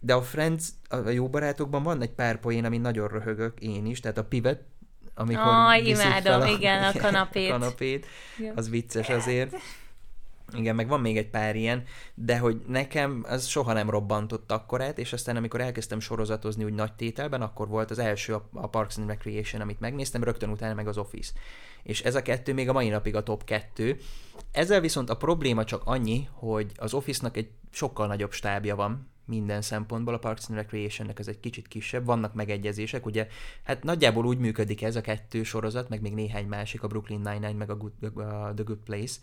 [0.00, 3.86] De a Friends, a a jó barátokban van egy pár poén, ami nagyon röhögök én
[3.86, 4.58] is, tehát a Pivot,
[5.14, 5.44] amikor
[5.82, 7.50] viszik imádom, fel igen, a kanapét.
[7.50, 8.06] kanapét,
[8.54, 9.56] az vicces azért.
[10.56, 11.84] Igen, meg van még egy pár ilyen,
[12.14, 16.92] de hogy nekem az soha nem robbantott akkorát, és aztán amikor elkezdtem sorozatozni úgy nagy
[16.92, 20.98] tételben, akkor volt az első a, Parks and Recreation, amit megnéztem, rögtön utána meg az
[20.98, 21.32] Office.
[21.82, 23.98] És ez a kettő még a mai napig a top kettő.
[24.52, 29.62] Ezzel viszont a probléma csak annyi, hogy az Office-nak egy sokkal nagyobb stábja van, minden
[29.62, 33.26] szempontból, a Parks and Recreation-nek ez egy kicsit kisebb, vannak megegyezések, ugye,
[33.62, 37.52] hát nagyjából úgy működik ez a kettő sorozat, meg még néhány másik, a Brooklyn Nine-Nine,
[37.52, 39.14] meg a, Good, a The Good Place,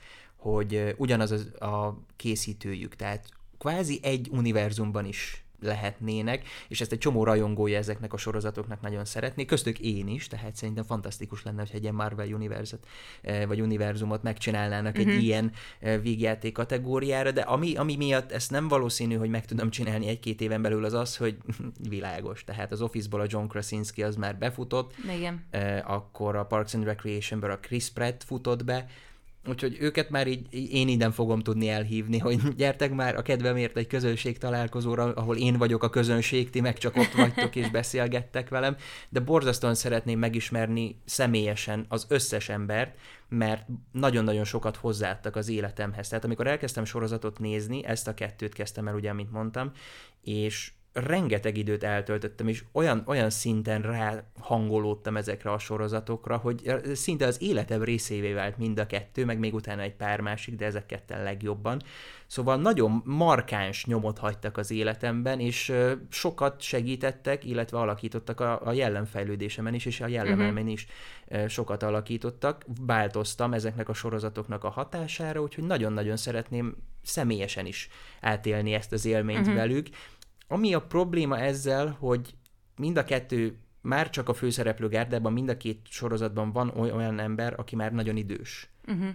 [0.52, 7.24] hogy ugyanaz az a készítőjük, tehát kvázi egy univerzumban is lehetnének, és ezt egy csomó
[7.24, 11.82] rajongója ezeknek a sorozatoknak nagyon szeretné, köztük én is, tehát szerintem fantasztikus lenne, hogy egy
[11.82, 12.88] ilyen Marvel univerzet,
[13.48, 19.16] vagy univerzumot megcsinálnának egy ilyen eh, végjáték kategóriára, de ami, ami miatt ezt nem valószínű,
[19.16, 21.38] hogy meg tudom csinálni egy-két éven belül az az, hogy
[21.90, 25.46] világos, tehát az Office-ból a John Krasinski az már befutott, Igen.
[25.86, 28.86] akkor a Parks and Recreation-ből a Chris Pratt futott be,
[29.48, 33.88] úgyhogy őket már így én innen fogom tudni elhívni, hogy gyertek már a kedvemért egy
[33.88, 38.76] közönség találkozóra, ahol én vagyok a közönség, ti meg csak ott vagytok és beszélgettek velem,
[39.10, 42.98] de borzasztóan szeretném megismerni személyesen az összes embert,
[43.30, 46.08] mert nagyon-nagyon sokat hozzáadtak az életemhez.
[46.08, 49.72] Tehát amikor elkezdtem sorozatot nézni, ezt a kettőt kezdtem el, ugye, mint mondtam,
[50.24, 57.42] és rengeteg időt eltöltöttem, és olyan, olyan szinten ráhangolódtam ezekre a sorozatokra, hogy szinte az
[57.42, 61.24] életem részévé vált mind a kettő, meg még utána egy pár másik, de ezek ketten
[61.24, 61.82] legjobban.
[62.28, 65.74] Szóval nagyon markáns nyomot hagytak az életemben, és
[66.10, 70.88] sokat segítettek, illetve alakítottak a, a jellemfejlődésemen is, és a jellememen is
[71.28, 72.66] ö, sokat alakítottak.
[72.82, 77.90] Változtam ezeknek a sorozatoknak a hatására, úgyhogy nagyon-nagyon szeretném személyesen is
[78.22, 79.56] átélni ezt az élményt uh-huh.
[79.56, 79.88] velük.
[80.48, 82.36] Ami a probléma ezzel, hogy
[82.78, 87.20] mind a kettő, már csak a főszereplő gárdában, mind a két sorozatban van oly- olyan
[87.20, 88.70] ember, aki már nagyon idős.
[88.88, 89.08] Uh-huh.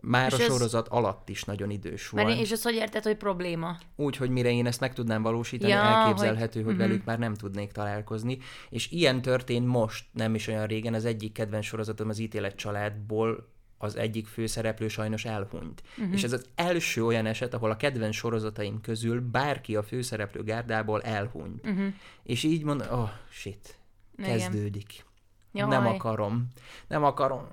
[0.00, 2.38] Már És a ez- sorozat alatt is nagyon idős volt.
[2.38, 3.76] És azt hogy érted, hogy probléma?
[3.96, 7.34] Úgy, hogy mire én ezt meg tudnám valósítani, Ja, elképzelhető, hogy, hogy- velük már nem
[7.34, 8.38] tudnék találkozni.
[8.68, 13.48] És ilyen történt most, nem is olyan régen, az egyik kedvenc sorozatom az ítélet családból
[13.78, 15.82] az egyik főszereplő sajnos elhunyt.
[15.98, 16.14] Uh-huh.
[16.14, 21.02] És ez az első olyan eset, ahol a kedvenc sorozataim közül bárki a főszereplő gárdából
[21.02, 21.66] elhunyt.
[21.66, 21.86] Uh-huh.
[22.22, 23.78] És így mond, oh shit,
[24.16, 24.38] Igen.
[24.38, 25.06] kezdődik.
[25.52, 25.68] Jaj.
[25.68, 26.48] Nem akarom.
[26.88, 27.46] Nem akarom.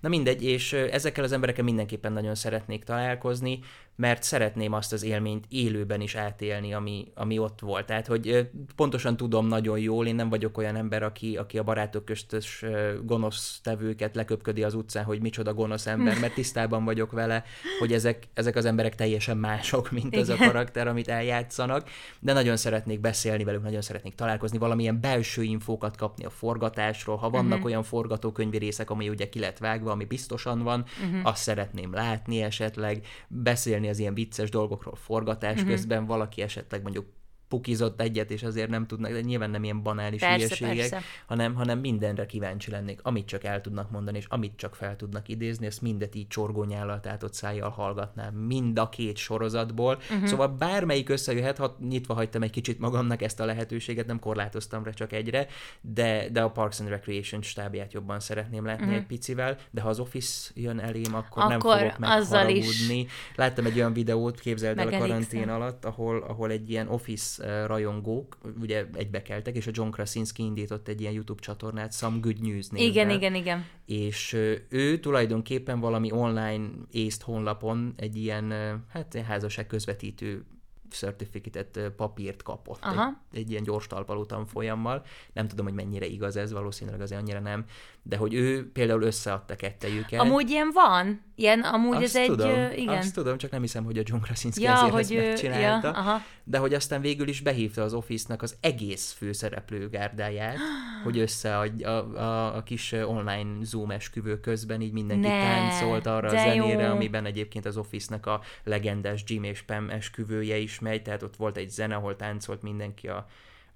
[0.00, 3.60] Na mindegy, és ezekkel az emberekkel mindenképpen nagyon szeretnék találkozni,
[3.98, 7.86] mert szeretném azt az élményt élőben is átélni, ami, ami ott volt.
[7.86, 12.04] Tehát, hogy pontosan tudom nagyon jól, én nem vagyok olyan ember, aki, aki a barátok
[12.04, 12.64] köztös
[13.02, 17.44] gonosz tevőket leköpködi az utcán, hogy micsoda gonosz ember, mert tisztában vagyok vele,
[17.78, 20.46] hogy ezek, ezek az emberek teljesen mások, mint az a Igen.
[20.46, 21.88] karakter, amit eljátszanak,
[22.20, 27.30] de nagyon szeretnék beszélni velük, nagyon szeretnék találkozni, valamilyen belső infókat kapni a forgatásról, ha
[27.30, 27.64] vannak uh-huh.
[27.64, 31.26] olyan forgatókönyvi részek, ami ugye ki lett vágva, ami biztosan van, uh-huh.
[31.26, 35.70] azt szeretném látni esetleg, beszélni az ilyen vicces dolgokról forgatás uh-huh.
[35.70, 37.06] közben, valaki esetleg mondjuk
[37.48, 41.06] pukizott egyet, és azért nem tudnak, de nyilván nem ilyen banális Persze, hülyeségek, persze.
[41.26, 45.28] hanem, hanem mindenre kíváncsi lennék, amit csak el tudnak mondani, és amit csak fel tudnak
[45.28, 49.94] idézni, ezt mindet így csorgónyállal, tehát ott szájjal hallgatnám, mind a két sorozatból.
[50.10, 50.26] Uh-huh.
[50.26, 54.90] Szóval bármelyik összejöhet, ha nyitva hagytam egy kicsit magamnak ezt a lehetőséget, nem korlátoztam rá
[54.90, 55.46] csak egyre,
[55.80, 58.98] de, de a Parks and Recreation stábját jobban szeretném látni uh-huh.
[58.98, 62.66] egy picivel, de ha az Office jön elém, akkor, nem Akkor fogok azzal is.
[62.66, 63.06] megharagudni.
[63.34, 67.66] Láttam egy olyan videót, képzeld el a karantén alatt, ahol, ahol egy ilyen Office ö,
[67.66, 72.68] rajongók ugye egybekeltek, és a John Krasinski indított egy ilyen YouTube csatornát, Some Good News
[72.68, 72.88] névvel.
[72.88, 73.66] Igen, igen, igen.
[73.86, 74.36] És
[74.68, 78.52] ő tulajdonképpen valami online észt honlapon egy ilyen,
[78.88, 80.44] hát házasság közvetítő
[80.90, 83.22] certificate papírt kapott Aha.
[83.32, 85.04] egy, egy ilyen gyors talpaló tanfolyammal.
[85.32, 87.64] Nem tudom, hogy mennyire igaz ez, valószínűleg azért annyira nem,
[88.02, 90.20] de hogy ő például összeadta kettejüket.
[90.20, 91.26] Amúgy ilyen van?
[91.34, 92.26] Ilyen, amúgy azt ez egy...
[92.26, 92.96] tudom, ö, igen.
[92.96, 95.14] Azt tudom, csak nem hiszem, hogy a John Krasinski ja, ezért hogy ezt ő...
[95.14, 95.90] Ja, megcsinálta.
[95.90, 96.22] aha.
[96.44, 100.56] De hogy aztán végül is behívta az Office-nak az egész főszereplő gárdáját,
[101.04, 106.26] hogy összeadja a, a, a kis online Zoom esküvő közben, így mindenki Ne, táncolt arra
[106.26, 106.90] a zenére, jó.
[106.90, 111.56] amiben egyébként az Office-nak a legendás Jim és Pam esküvője is megy, tehát ott volt
[111.56, 113.26] egy zene, ahol táncolt mindenki a,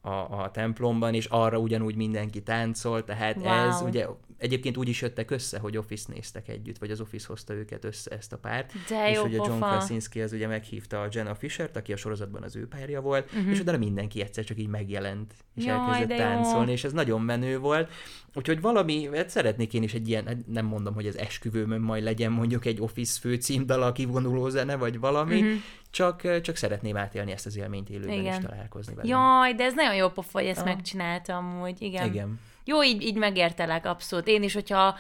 [0.00, 3.46] a, a templomban, és arra ugyanúgy mindenki táncol, tehát Wow.
[3.46, 4.06] ez ugye
[4.38, 8.10] egyébként úgy is jöttek össze, hogy Office néztek együtt, vagy az Office hozta őket össze
[8.10, 9.58] ezt a párt, De és jó ugye John.
[9.60, 13.36] Krasinski az ugye meghívta a Jenna Fishert, aki a sorozatban az ő párja volt, Mhm.
[13.38, 13.52] uh-huh.
[13.52, 16.20] és utána mindenki egyszer csak így megjelent, és Jaj, elkezdett de jó.
[16.20, 17.90] táncolni, és ez nagyon menő volt.
[18.34, 22.02] Úgyhogy valami, hát szeretnék én is egy ilyen, hát nem mondom, hogy az esküvőmön majd
[22.02, 25.44] legyen mondjuk egy Office főcímdal, a kivonuló zene, vagy valami, Mhm.
[25.46, 25.60] uh-huh.
[25.92, 28.38] Csak, csak szeretném átélni ezt az élményt élőben Igen.
[28.38, 29.08] is találkozni vele.
[29.08, 30.68] Jaj, de ez nagyon jó pofa, hogy ezt Aha.
[30.74, 31.82] megcsináltam amúgy.
[31.82, 32.06] Igen.
[32.06, 32.40] Igen.
[32.64, 34.26] Jó, így, így megértelek, abszolút.
[34.26, 34.96] Én is, hogyha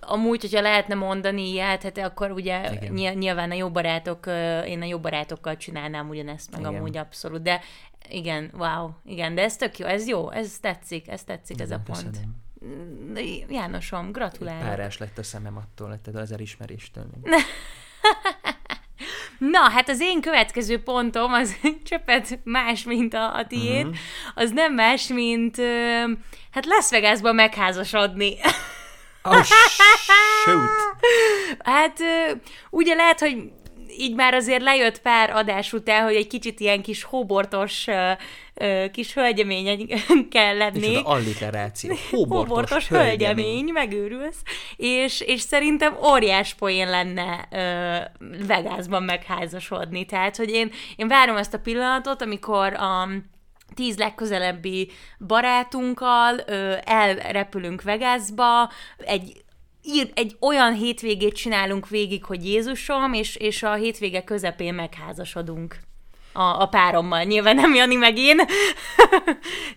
[0.00, 2.92] amúgy, hogyha lehetne mondani ilyet, hát akkor ugye Igen.
[2.92, 4.26] ny- nyilván a jó barátok,
[4.66, 6.74] én a jó barátokkal csinálnám ugyanezt, meg Igen.
[6.74, 7.60] amúgy abszolút, de
[8.08, 11.74] igen, wow, igen, de ez tök jó, ez jó, ez tetszik, ez tetszik, ez a
[11.74, 12.10] Igen, pont.
[12.10, 12.44] köszönöm.
[13.12, 14.68] De Jánosom, gratulálok.
[14.68, 17.06] Párás lett a szemem attól, ettől az elismeréstől.
[19.38, 21.56] Na, hát az én következő pontom az
[21.88, 23.86] csöpet más, mint a, a tiéd.
[23.86, 23.94] Mhm.
[24.34, 25.56] Az nem más, mint
[26.50, 28.36] hát Las Vegasban megházasodni.
[29.22, 29.42] Oh,
[30.44, 30.68] shoot!
[31.64, 31.98] Hát
[32.70, 33.52] ugye lehet, hogy
[33.98, 37.86] így már azért lejött pár adás után, hogy egy kicsit ilyen kis hóbortos
[38.92, 39.88] kis hölgyemény
[40.30, 40.78] kell lenni.
[40.88, 41.90] Micsoda alliteráció.
[42.10, 44.42] Hóbortos, Hóbortos hölgyemény, megőrülsz.
[44.76, 47.96] És, és szerintem óriás poén lenne ö,
[48.46, 50.04] Vegasban megházasodni.
[50.04, 53.08] Tehát, hogy én, én várom ezt a pillanatot, amikor a
[53.74, 54.90] tíz legközelebbi
[55.26, 59.44] barátunkkal ö, elrepülünk Vegasba, egy
[59.86, 65.76] ír, egy olyan hétvégét csinálunk végig, hogy Jézusom, és, és a hétvége közepén megházasodunk
[66.36, 67.22] a, a párommal.
[67.22, 68.38] Nyilván nem Jani meg én.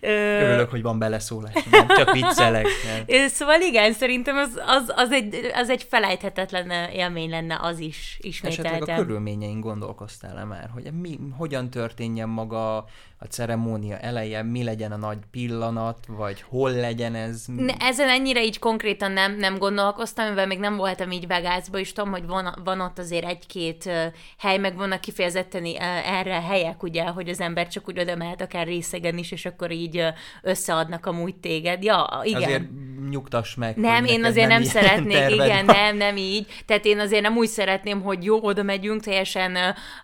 [0.00, 1.64] Örülök, hogy van beleszólás.
[1.70, 2.66] Nem, csak viccelek.
[3.06, 3.28] Nem.
[3.28, 8.50] Szóval igen, szerintem az, az, az, egy, az egy felejthetetlen élmény lenne az is Esetleg
[8.50, 8.96] a ismételten.
[8.96, 12.84] körülményein gondolkoztál-e már, hogy mi, hogyan történjen maga
[13.22, 17.44] a ceremónia eleje, mi legyen a nagy pillanat, vagy hol legyen ez?
[17.46, 21.92] Ne, ezen ennyire így konkrétan nem, nem gondolkoztam, mivel még nem voltam így Vegasba, és
[21.92, 24.04] tudom, hogy van, van ott azért egy-két ö,
[24.38, 25.68] hely, meg vannak kifejezetten ö,
[26.04, 29.70] erre helyek, ugye, hogy az ember csak úgy oda mehet akár részegen is, és akkor
[29.70, 30.08] így ö,
[30.42, 31.82] összeadnak amúgy téged.
[31.82, 32.42] Ja, igen.
[32.42, 32.68] Azért
[33.10, 33.76] nyugtass meg.
[33.76, 35.76] Nem, én azért nem, ilyen szeretnék, igen, van.
[35.76, 36.46] nem, nem így.
[36.66, 39.56] Tehát én azért nem úgy szeretném, hogy jó, oda megyünk, teljesen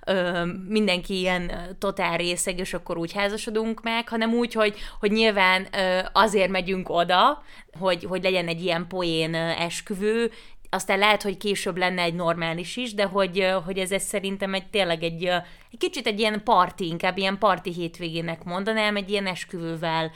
[0.06, 5.66] ö, mindenki ilyen totál részeg, és akkor úgy házasodunk meg, hanem úgy, hogy, hogy nyilván
[6.12, 7.42] azért megyünk oda,
[7.78, 10.30] hogy, hogy legyen egy ilyen poén esküvő,
[10.70, 14.66] aztán lehet, hogy később lenne egy normális is, de hogy, hogy ez, ez szerintem egy
[14.66, 15.24] tényleg egy,
[15.70, 20.10] egy kicsit egy ilyen parti, inkább ilyen parti hétvégének mondanám, egy ilyen esküvővel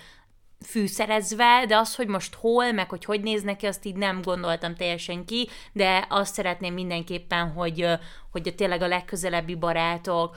[0.66, 4.74] fűszerezve, de az, hogy most hol, meg hogy hogy néz neki, azt így nem gondoltam
[4.74, 7.86] teljesen ki, de azt szeretném mindenképpen, hogy,
[8.30, 10.36] hogy tényleg a legközelebbi barátok,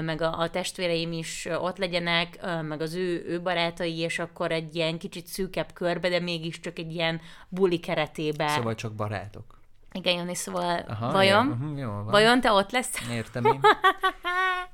[0.00, 4.74] meg a, a testvéreim is ott legyenek, meg az ő, ő barátai, és akkor egy
[4.74, 8.48] ilyen kicsit szűkebb körbe, de mégiscsak egy ilyen buli keretében.
[8.48, 9.54] Szóval csak barátok.
[9.92, 11.46] Igen, Jani, szóval Aha, vajon?
[11.46, 12.04] Jó, uh-huh, jó van.
[12.04, 13.10] Vajon te ott lesz?
[13.10, 13.60] Értem én.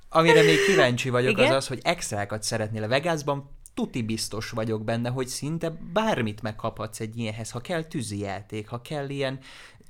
[0.09, 1.51] Amire még kíváncsi vagyok, Igen?
[1.51, 7.01] az az, hogy extrákat szeretnél a Vegasban, tuti biztos vagyok benne, hogy szinte bármit megkaphatsz
[7.01, 9.39] egy ilyenhez, ha kell tűzijáték, ha kell ilyen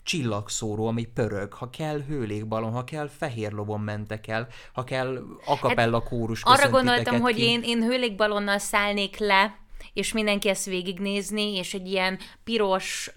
[0.02, 6.02] csillagszóró, ami pörög, ha kell hőlékbalon, ha kell fehér lovon mentek el, ha kell akapella
[6.02, 7.42] kórus Arra köszönt gondoltam, titeket hogy ki.
[7.42, 9.62] én, én hőlékbalonnal szállnék le,
[9.92, 13.10] és mindenki ezt végignézni, és egy ilyen piros,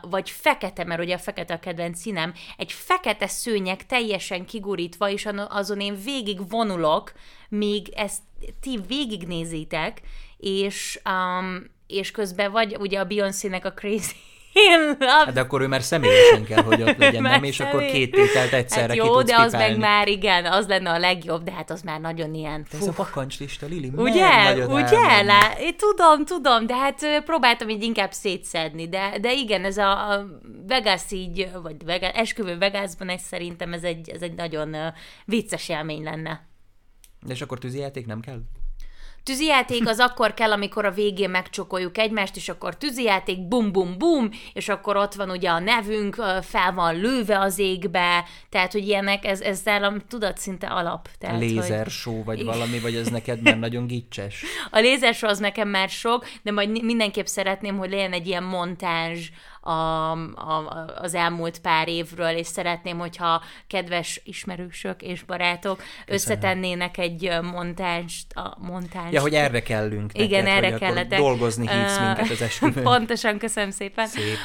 [0.00, 5.28] vagy fekete, mert ugye a fekete a kedvenc színem, egy fekete szőnyeg teljesen kigurítva, és
[5.48, 7.12] azon én végig vonulok,
[7.48, 8.22] míg ezt
[8.60, 10.00] ti végignézitek,
[10.36, 14.14] és, um, és közben vagy ugye a Beyoncé-nek a Crazy
[14.98, 17.42] Love Hát de akkor ő már személyesen kell, hogy ott legyen, nem?
[17.42, 19.70] És akkor két tételt egyszerre hát ki jó, tudsz de az pipálni.
[19.72, 22.66] meg már igen, az lenne a legjobb, de hát az már nagyon ilyen.
[22.70, 24.64] De ez a bakancslista, Lili, Ugye?
[24.66, 25.22] Ugye?
[25.22, 30.12] Lá, én tudom, tudom, de hát próbáltam így inkább szétszedni, de, de igen, ez a,
[30.12, 30.26] a
[30.66, 34.76] Vegas így, vagy Vegas, esküvő Vegasban, ez szerintem ez egy, ez egy nagyon
[35.24, 36.46] vicces élmény lenne.
[37.28, 38.40] És akkor tűzijáték nem kell?
[39.28, 44.30] Tűzijáték az akkor kell, amikor a végén megcsokoljuk egymást, és akkor tűzijáték, bum, bum, bum,
[44.52, 49.24] és akkor ott van ugye a nevünk, fel van lőve az égbe, tehát, hogy ilyenek,
[49.24, 51.08] ez, ez nálam tudat szinte alap.
[51.18, 51.50] Tehát, hogy...
[51.50, 54.44] Lézer show vagy valami, vagy ez neked már nagyon gicses?
[54.70, 59.30] A lézersó az nekem már sok, de majd mindenképp szeretném, hogy legyen egy ilyen montázs
[59.68, 67.30] a, a, az elmúlt pár évről, és szeretném, hogyha kedves ismerősök és barátok összetennének egy
[67.52, 69.12] montást, a montást.
[69.12, 71.18] Ja, hogy erre kellünk neked, Igen, erre kelletek.
[71.18, 72.82] dolgozni hívsz minket az esküvőn.
[72.94, 74.06] Pontosan, köszönöm szépen.
[74.06, 74.36] Szép.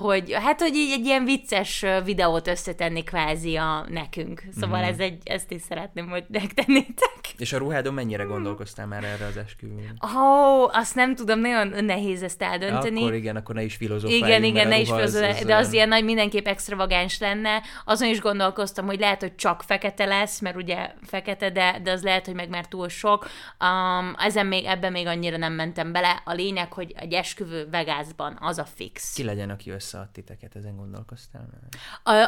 [0.00, 4.42] Hogy, hát, hogy így egy ilyen vicces videót összetenni kvázi a nekünk.
[4.60, 4.88] Szóval Mhm.
[4.88, 7.16] ez egy, ezt is szeretném, hogy megtennétek.
[7.38, 9.98] És a ruhádon mennyire gondolkoztál már erre az esküvőn?
[10.16, 13.00] Ó, oh, azt nem tudom, nagyon nehéz ezt eldönteni.
[13.00, 15.72] Akkor igen, akkor ne is filozofáljunk, Igen, igen, a ne is filozofálj, az de az
[15.72, 17.62] ilyen nagy mindenképp extravagáns lenne.
[17.84, 22.02] Azon is gondolkoztam, hogy lehet, hogy csak fekete lesz, mert ugye fekete, de, de az
[22.02, 23.28] lehet, hogy meg már túl sok.
[23.60, 26.22] Um, ezen még, ebben még annyira nem mentem bele.
[26.24, 29.14] A lényeg, hogy egy esküvő Vegasban, az a fix.
[29.14, 31.48] Ki legyen, aki összead titeket, ezen gondolkoztál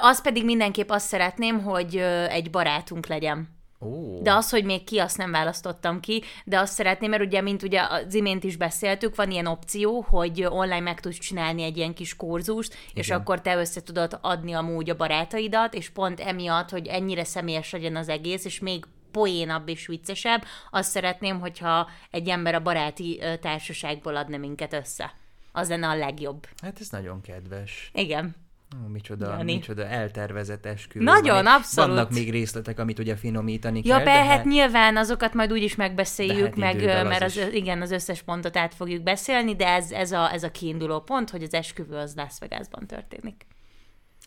[0.00, 1.96] Az pedig mindenképp azt szeretném, hogy
[2.28, 3.59] egy barátunk legyen.
[3.80, 7.40] Ó, De az, hogy még ki, azt nem választottam ki, de azt szeretném, mert ugye,
[7.40, 11.76] mint ugye az imént is beszéltük, van ilyen opció, hogy online meg tudsz csinálni egy
[11.76, 13.18] ilyen kis kurzust, és Igen.
[13.18, 17.96] akkor te össze tudod adni amúgy a barátaidat, és pont emiatt, hogy ennyire személyes legyen
[17.96, 24.16] az egész, és még poénabb és viccesebb, azt szeretném, hogyha egy ember a baráti társaságból
[24.16, 25.12] adna minket össze.
[25.52, 26.46] Az lenne a legjobb.
[26.62, 27.90] hát ez nagyon kedves.
[27.94, 28.36] Igen.
[28.76, 29.54] Ó, micsoda, Jani.
[29.54, 31.04] micsoda eltervezett esküvő.
[31.04, 31.46] Nagyon, van.
[31.46, 31.90] abszolút.
[31.94, 35.74] Vannak még részletek, amit ugye finomítani Ja, kell, be, de hát nyilván azokat majd úgyis
[35.74, 37.44] megbeszéljük, De hát meg, mert az is.
[37.52, 41.30] igen, az összes pontot át fogjuk beszélni, de ez, ez, a, ez a kiinduló pont,
[41.30, 43.46] hogy az esküvő az Las Vegasban történik.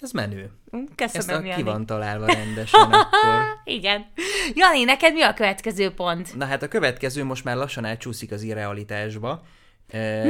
[0.02, 0.52] ez menő.
[0.96, 1.56] Ezt Köszönöm, a, Jani.
[1.64, 3.42] ki van találva rendesen akkor.
[3.64, 4.06] Igen.
[4.54, 6.36] Jani, neked mi a következő pont?
[6.36, 9.42] Na hát a következő most már lassan átcsúszik az irrealitásba.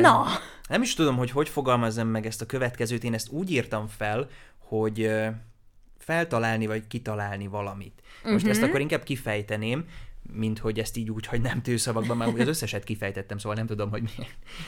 [0.02, 0.26] Na,
[0.68, 3.04] Nem is tudom, hogy hogy fogalmazzam meg ezt a következőt.
[3.04, 5.12] Én ezt úgy írtam fel, hogy
[5.98, 8.02] feltalálni vagy kitalálni valamit.
[8.24, 8.52] Most Mhm.
[8.52, 9.86] ezt akkor inkább kifejteném,
[10.34, 13.90] mint hogy ezt így úgy, hogy nem tőszavakban, már az összeset kifejtettem, szóval nem tudom,
[13.90, 14.26] hogy mi,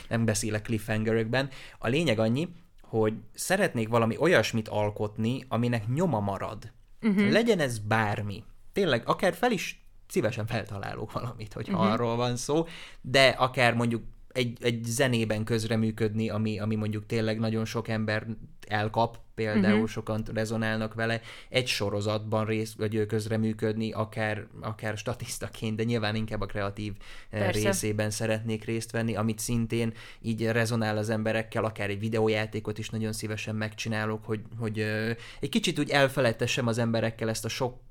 [0.08, 1.48] nem beszélek cliffhangerekben.
[1.78, 2.48] A lényeg annyi,
[2.80, 6.72] hogy szeretnék valami olyasmit alkotni, aminek nyoma marad.
[7.02, 7.30] Uh-huh.
[7.30, 8.44] Legyen ez bármi.
[8.72, 11.92] Tényleg, akár fel is szívesen feltalálok valamit, hogyha uh-huh.
[11.92, 12.66] arról van szó,
[13.00, 14.02] de akár mondjuk
[14.36, 18.26] egy, egy zenében közreműködni, ami, ami mondjuk tényleg nagyon sok ember
[18.66, 19.88] elkap, például uh-huh.
[19.88, 26.46] sokan rezonálnak vele, egy sorozatban rész, vagy közreműködni, akár, akár statisztaként, de nyilván inkább a
[26.46, 26.92] kreatív
[27.30, 27.60] eh, Persze.
[27.60, 33.12] részében szeretnék részt venni, amit szintén így rezonál az emberekkel, akár egy videójátékot is nagyon
[33.12, 37.85] szívesen megcsinálok, hogy, hogy ö, egy kicsit úgy elfelejtessem az emberekkel ezt a sok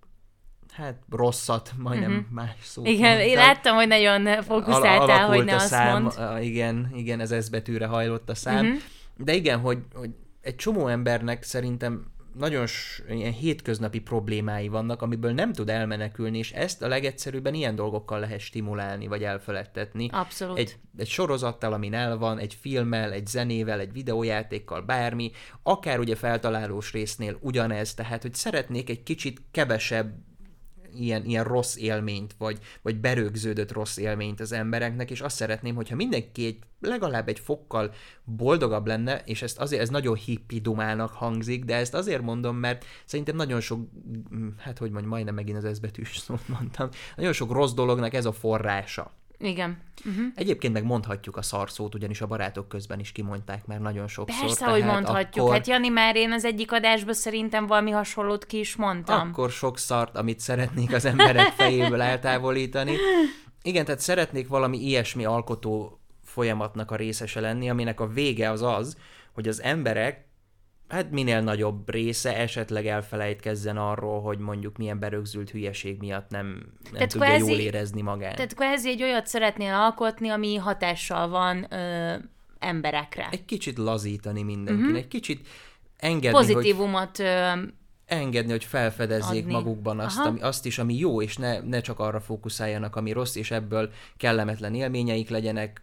[0.75, 2.25] hát rosszat, majdnem uh-huh.
[2.29, 3.45] más szót igen, én mondtam.
[3.45, 6.17] láttam, hogy nagyon fókuszáltál, hogy Alakult ne a azt szám, mondd.
[6.17, 8.65] a- igen, igen, ez S betűre hajlott a szám.
[8.65, 8.81] Uh-huh.
[9.17, 10.09] De igen, hogy, hogy
[10.41, 12.65] egy csomó embernek szerintem nagyon
[13.09, 18.39] ilyen hétköznapi problémái vannak, amiből nem tud elmenekülni, és ezt a legegyszerűbben ilyen dolgokkal lehet
[18.39, 20.09] stimulálni, vagy elfeledtetni.
[20.11, 20.57] Abszolút.
[20.57, 25.31] Egy, egy sorozattal, amin el van, egy filmmel, egy zenével, egy videójátékkal, bármi,
[25.63, 30.13] akár ugye feltalálós résznél ugyanez, tehát hogy szeretnék egy kicsit kevesebb
[30.97, 35.95] ilyen, ilyen rossz élményt, vagy, vagy berögződött rossz élményt az embereknek, és azt szeretném, hogyha
[35.95, 41.65] mindenki egy, legalább egy fokkal boldogabb lenne, és ezt azért, ez nagyon hippi dumának hangzik,
[41.65, 43.89] de ezt azért mondom, mert szerintem nagyon sok,
[44.57, 48.31] hát hogy mondjam, majdnem megint az ezbetűs szót mondtam, nagyon sok rossz dolognak ez a
[48.31, 49.11] forrása.
[49.37, 49.77] Igen.
[50.05, 50.25] Uh-huh.
[50.35, 54.45] Egyébként meg mondhatjuk a szarszót, ugyanis a barátok közben is kimondták már nagyon sokszor.
[54.45, 55.45] Persze, hogy mondhatjuk.
[55.45, 59.29] Akkor, Hát Jani, már én az egyik adásban szerintem valami hasonlót ki is mondtam.
[59.29, 62.95] akkor sok szart, amit szeretnék az emberek fejéből eltávolítani.
[63.61, 68.97] Igen, tehát szeretnék valami ilyesmi alkotó folyamatnak a részese lenni, aminek a vége az az,
[69.33, 70.25] hogy az emberek
[70.87, 76.93] hát minél nagyobb része esetleg elfelejtkezzen arról, hogy mondjuk milyen berögzült hülyeség miatt nem, nem
[76.93, 78.35] Tehát tudja kvázi- jól érezni magát.
[78.35, 82.13] Tehát kvázi egy olyat szeretnél alkotni, ami hatással van ö,
[82.59, 83.27] emberekre.
[83.31, 84.97] Egy kicsit lazítani mindenkin, uh-huh.
[84.97, 85.47] egy kicsit
[85.97, 87.51] engedni, hogy Pozitívumot ö,
[88.05, 89.53] engedni, hogy felfedezzék Adni.
[89.53, 90.27] magukban azt, Aha.
[90.27, 93.91] ami, azt is, ami jó, és ne, ne csak arra fókuszáljanak, ami rossz, és ebből
[94.17, 95.81] kellemetlen élményeik legyenek,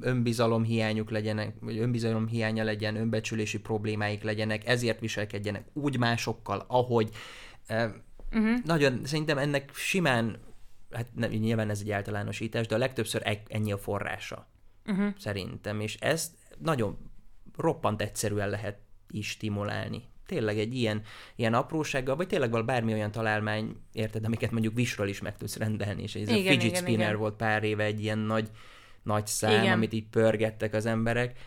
[0.00, 7.10] önbizalom hiányuk legyenek, vagy önbizalom hiánya legyen, önbecsülési problémáik legyenek, ezért viselkedjenek úgy másokkal, ahogy.
[8.32, 8.64] Uh-huh.
[8.64, 10.38] Nagyon, szerintem ennek simán,
[10.90, 14.48] hát nem, nyilván ez egy általánosítás, de a legtöbbször e- ennyi a forrása.
[14.86, 15.08] Uh-huh.
[15.18, 16.98] Szerintem, és ezt nagyon
[17.56, 18.78] roppant egyszerűen lehet
[19.10, 20.02] is stimulálni.
[20.26, 21.02] tényleg egy ilyen,
[21.36, 26.02] ilyen aprósággal, vagy tényleg bármi olyan találmány, érted, amiket mondjuk visről is meg tudsz rendelni,
[26.02, 27.18] és ez a Igen, fidget igen, spinner igen.
[27.18, 28.50] volt pár éve egy ilyen nagy,
[29.06, 29.72] nagy szám, Igen.
[29.72, 31.38] amit így pörgettek az emberek.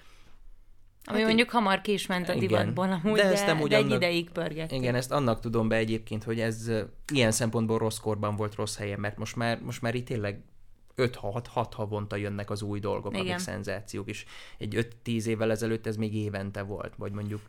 [1.04, 3.84] Ami mondjuk hamar ki is ment a divatból amúgy, De ezt de, amúgy de egy
[3.84, 4.80] annak- ideig pörgették.
[4.80, 6.72] Igen, ezt annak tudom be egyébként, hogy ez
[7.14, 10.42] ilyen szempontból rossz korban volt rossz helyen, mert most már, most már így tényleg
[10.96, 13.26] 5-6 havonta jönnek az új dolgok, Igen.
[13.26, 14.26] amik szenzációk, és
[14.58, 14.76] egy
[15.06, 17.42] 5-10 évvel ezelőtt ez még évente volt, vagy mondjuk,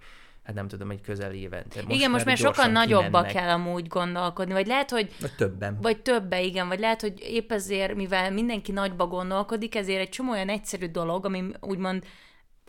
[0.44, 1.82] hát nem tudom, egy közel évente.
[1.82, 3.32] Most igen, most már gyorsan sokkal nagyobba kimennek.
[3.32, 5.78] kell amúgy gondolkodni, vagy lehet, hogy Vagy többen.
[5.82, 10.30] vagy többe, igen, vagy lehet, hogy épp ezért, mivel mindenki nagyba gondolkodik, ezért egy csomó
[10.30, 12.04] olyan egyszerű dolog, ami úgymond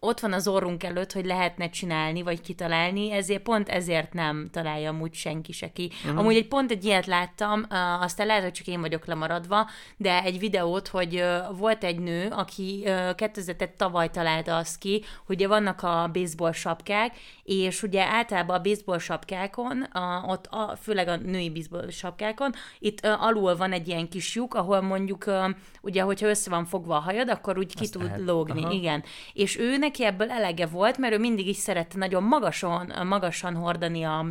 [0.04, 4.90] ott van az orrunk előtt, hogy lehetne csinálni, vagy kitalálni, ezért pont ezért nem találja
[4.90, 5.92] amúgy senki se ki.
[6.04, 6.20] Uh-huh.
[6.20, 10.24] Amúgy egy pont egy ilyet láttam, uh, aztán lehet, hogy csak én vagyok lemaradva, de
[10.24, 15.36] egy videót, hogy uh, volt egy nő, aki uh, 2000 tavaly találta azt ki, hogy
[15.36, 21.08] ugye vannak a baseball sapkák, és ugye általában a baseball sapkákon, a, ott a, főleg
[21.08, 25.50] a női baseball sapkákon, itt uh, alul van egy ilyen kis lyuk, ahol mondjuk, uh,
[25.82, 28.20] ugye, hogyha össze van fogva a hajad, akkor úgy ki Azt tud lehet.
[28.26, 28.64] lógni.
[28.64, 28.72] Aha.
[28.72, 29.04] Igen.
[29.34, 34.04] És ő neki ebből elege volt, mert ő mindig is szerette nagyon magason, magasan hordani
[34.04, 34.26] a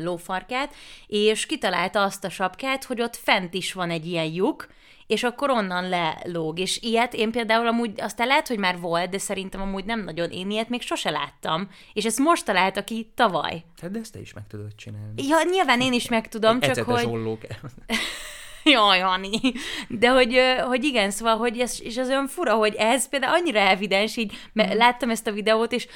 [0.00, 0.74] lófarkát,
[1.06, 4.68] és kitalálta azt a sapkát, hogy ott fent is van egy ilyen lyuk,
[5.06, 6.58] és akkor onnan lelóg.
[6.58, 10.30] És ilyet én például amúgy, aztán lehet, hogy már volt, de szerintem amúgy nem nagyon,
[10.30, 11.68] én ilyet még sose láttam.
[11.92, 13.64] És ezt most találta ki tavaly.
[13.80, 15.26] Hát de ezt te is meg tudod csinálni.
[15.26, 17.12] Ja, nyilván én is meg tudom, csak Ecetes hogy...
[17.12, 17.40] ollók.
[18.74, 19.40] Jaj, Ani.
[19.88, 23.58] De hogy, hogy igen, szóval, hogy ez, és az olyan fura, hogy ez például annyira
[23.58, 25.86] evidens, így mert láttam ezt a videót, és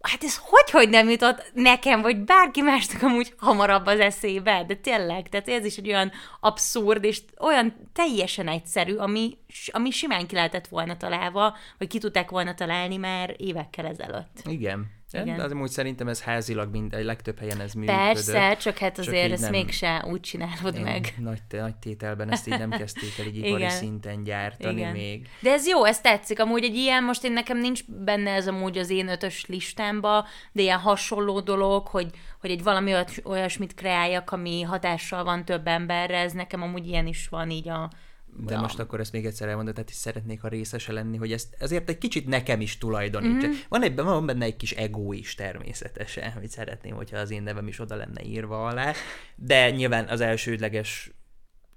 [0.00, 4.74] hát ez hogy, hogy nem jutott nekem, vagy bárki másnak amúgy hamarabb az eszébe, de
[4.74, 10.34] tényleg, tehát ez is egy olyan abszurd, és olyan teljesen egyszerű, ami, ami simán ki
[10.34, 14.42] lehetett volna találva, vagy ki tudták volna találni már évekkel ezelőtt.
[14.44, 14.99] Igen.
[15.12, 15.36] Igen.
[15.36, 18.00] De amúgy szerintem ez házilag mind, egy legtöbb helyen ez működött.
[18.00, 21.14] Persze, csak hát csak azért így ezt nem- mégse úgy csinálod Én meg.
[21.18, 23.70] Nagy, nagy tételben ezt így nem kezdték el így ipari Igen.
[23.70, 24.92] szinten gyártani Igen.
[24.92, 25.28] még.
[25.40, 26.40] De ez jó, ez tetszik.
[26.40, 30.62] Amúgy egy ilyen, most én nekem nincs benne ez amúgy az én ötös listámba, de
[30.62, 32.94] ilyen hasonló dolog, hogy, hogy egy valami
[33.24, 37.90] olyasmit kreáljak, ami hatással van több emberre, ez nekem amúgy ilyen is van így a...
[38.36, 41.32] De a- most akkor ezt még egyszer elmondod, tehát is szeretnék a részese lenni, hogy
[41.32, 43.36] ezt ezért egy kicsit nekem is tulajdonítsa.
[43.36, 43.46] Mhm.
[43.46, 43.58] Mm-hmm.
[43.68, 47.66] Van, egy, van benne egy kis ego is természetesen, hogy szeretném, hogyha az én nevem
[47.68, 48.92] is oda lenne írva alá,
[49.36, 51.10] de nyilván az elsődleges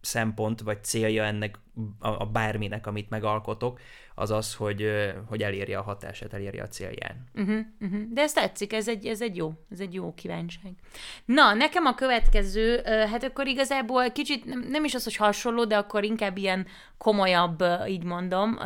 [0.04, 1.60] szempont, vagy célja ennek
[2.00, 3.80] a, a bárminek, amit megalkotok,
[4.16, 4.92] az az, hogy,
[5.26, 7.28] hogy elérje a hatását, elérje a célján.
[7.36, 8.02] Uh-huh, uh-huh.
[8.12, 10.72] De ez tetszik, ez egy, ez egy jó, ez egy jó kívánság.
[11.26, 15.78] Na, nekem a következő, hát akkor igazából kicsit, nem, nem is az, hogy hasonló, de
[15.78, 18.58] akkor inkább ilyen komolyabb, így mondom,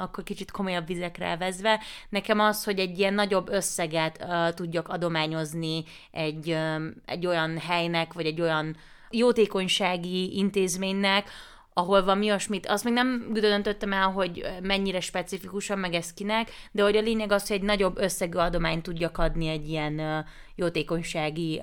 [0.00, 1.80] akkor kicsit komolyabb vizekre elvezve.
[2.08, 6.58] Nekem az, hogy egy ilyen nagyobb összeget tudjak adományozni egy,
[7.06, 8.76] egy olyan helynek, vagy egy olyan
[9.12, 11.30] jótékonysági intézménynek,
[11.74, 16.50] ahol van mi olyasmit, azt még nem döntöttem el, hogy mennyire specifikusan, meg ez kinek,
[16.72, 21.60] de hogy a lényeg az, hogy egy nagyobb összegű adományt tudjak adni egy ilyen jótékonysági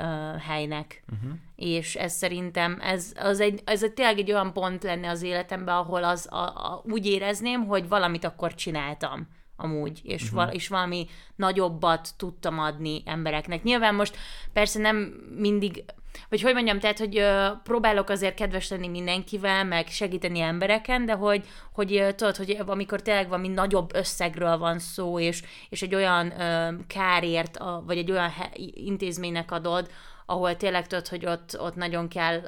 [0.47, 1.03] helynek.
[1.13, 1.31] Uh-huh.
[1.55, 5.75] És ez szerintem, ez, az egy, ez egy, tényleg egy olyan pont lenne az életemben,
[5.75, 10.37] ahol az a, a, úgy érezném, hogy valamit akkor csináltam amúgy, és, uh-huh.
[10.37, 13.63] val- és valami nagyobbat tudtam adni embereknek.
[13.63, 14.17] Nyilván most
[14.53, 14.97] persze nem
[15.37, 15.83] mindig,
[16.29, 21.13] vagy hogy mondjam, tehát, hogy ö, próbálok azért kedves lenni mindenkivel, meg segíteni embereken, de
[21.13, 25.95] hogy, hogy ö, tudod, hogy amikor tényleg valami nagyobb összegről van szó, és, és egy
[25.95, 29.89] olyan ö, kárért, a, vagy egy olyan he- intézménynek adod,
[30.25, 32.41] ahol tényleg tudod, hogy ott, ott nagyon kell,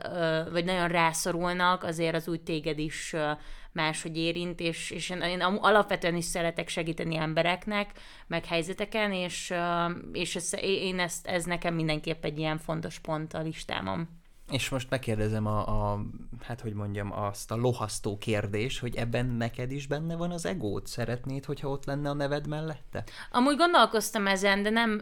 [0.51, 3.15] vagy nagyon rászorulnak, azért az úgy téged is
[3.73, 7.91] máshogy érint, és, és én, én alapvetően is szeretek segíteni embereknek,
[8.27, 9.53] meg helyzeteken, és,
[10.11, 14.20] és ez, én ezt, ez nekem mindenképp egy ilyen fontos pont a listámon.
[14.51, 15.99] És most megkérdezem a, a,
[16.41, 20.87] hát hogy mondjam, azt a lohasztó kérdés, hogy ebben neked is benne van az egót?
[20.87, 23.03] Szeretnéd, hogyha ott lenne a neved mellette?
[23.31, 25.01] Amúgy gondolkoztam ezen, de nem,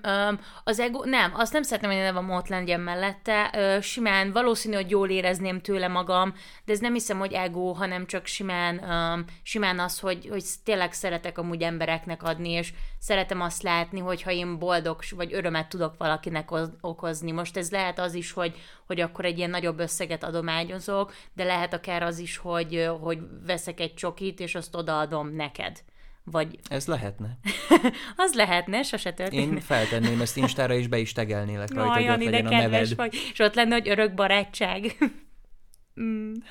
[0.64, 3.52] az ego, nem, azt nem szeretném, hogy a nevem ott legyen mellette.
[3.54, 6.34] Ö, simán, valószínű, hogy jól érezném tőle magam,
[6.66, 10.94] de ez nem hiszem, hogy ego, hanem csak simán, öm, simán az, hogy, hogy tényleg
[10.94, 16.52] szeretek amúgy embereknek adni, és szeretem azt látni, hogyha én boldog, vagy örömet tudok valakinek
[16.52, 17.32] oz- okozni.
[17.32, 18.56] Most ez lehet az is, hogy,
[18.90, 23.80] hogy akkor egy ilyen nagyobb összeget adományozok, de lehet akár az is, hogy, hogy veszek
[23.80, 25.78] egy csokit, és azt odaadom neked.
[26.24, 27.38] Vagy Ez lehetne.
[28.16, 29.48] az lehetne, sose történik.
[29.52, 32.96] Én feltenném ezt Instára, és be is tegelnélek rajta, Jaj, hogy ott legyen a neved.
[32.96, 33.16] vagy.
[33.34, 34.86] És ott lenne, hogy örök barátság.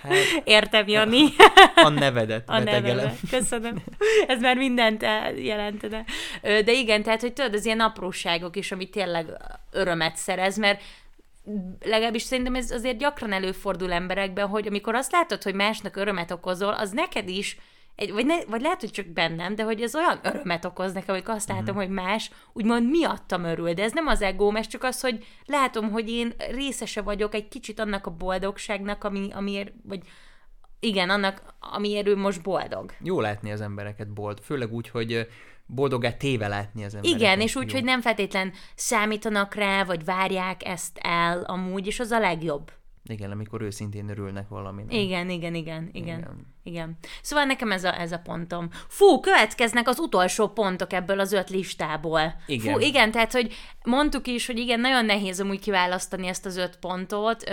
[0.03, 0.13] Hát
[0.45, 1.25] Értem, Jani.
[1.75, 2.97] a nevedet A betegelem.
[2.97, 3.19] nevemet.
[3.31, 3.83] Köszönöm.
[4.27, 5.03] Ez már mindent
[5.37, 6.05] jelentene.
[6.43, 9.27] De igen, tehát, hogy tudod, az ilyen apróságok is, ami tényleg
[9.71, 10.83] örömet szerez, mert
[11.81, 16.73] legalábbis szerintem ez azért gyakran előfordul emberekben, hogy amikor azt látod, hogy másnak örömet okozol,
[16.73, 17.59] az neked is
[17.99, 21.15] egy, vagy, ne, vagy lehet, hogy csak bennem, de hogy ez olyan örömet okoz nekem,
[21.15, 24.83] amikor azt látom, hogy más úgymond miattam örül, de ez nem az egóm, ez csak
[24.83, 30.01] az, hogy látom, hogy én részese vagyok egy kicsit annak a boldogságnak, ami, amiért, vagy
[30.81, 32.93] igen, annak, amiért ő most boldog.
[33.03, 35.29] Jó látni az embereket boldog, főleg úgy, hogy
[35.69, 37.21] boldogá téve látni az embereket.
[37.21, 37.75] Igen, és úgy, Jó.
[37.75, 42.73] hogy nem feltétlen számítanak rá, vagy várják ezt el amúgy, és az a legjobb.
[43.11, 44.95] Igen, amikor őszintén örülnek valaminek.
[44.95, 45.91] Igen, igen, igen, igen.
[45.93, 46.47] Igen.
[46.63, 46.99] igen.
[47.23, 48.69] Szóval nekem ez a, ez a pontom.
[48.89, 52.35] Fú, következnek az utolsó pontok ebből az öt listából.
[52.47, 52.73] Igen.
[52.73, 53.55] Fú, igen, tehát, hogy
[53.85, 57.45] mondtuk is, hogy igen, nagyon nehéz amúgy kiválasztani ezt az öt pontot,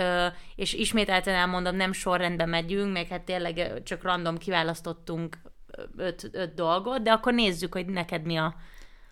[0.56, 5.38] és ismételten elmondom, nem sorrendben megyünk, meg hát tényleg csak random kiválasztottunk
[5.96, 8.54] öt, öt dolgot, de akkor nézzük, hogy neked mi a...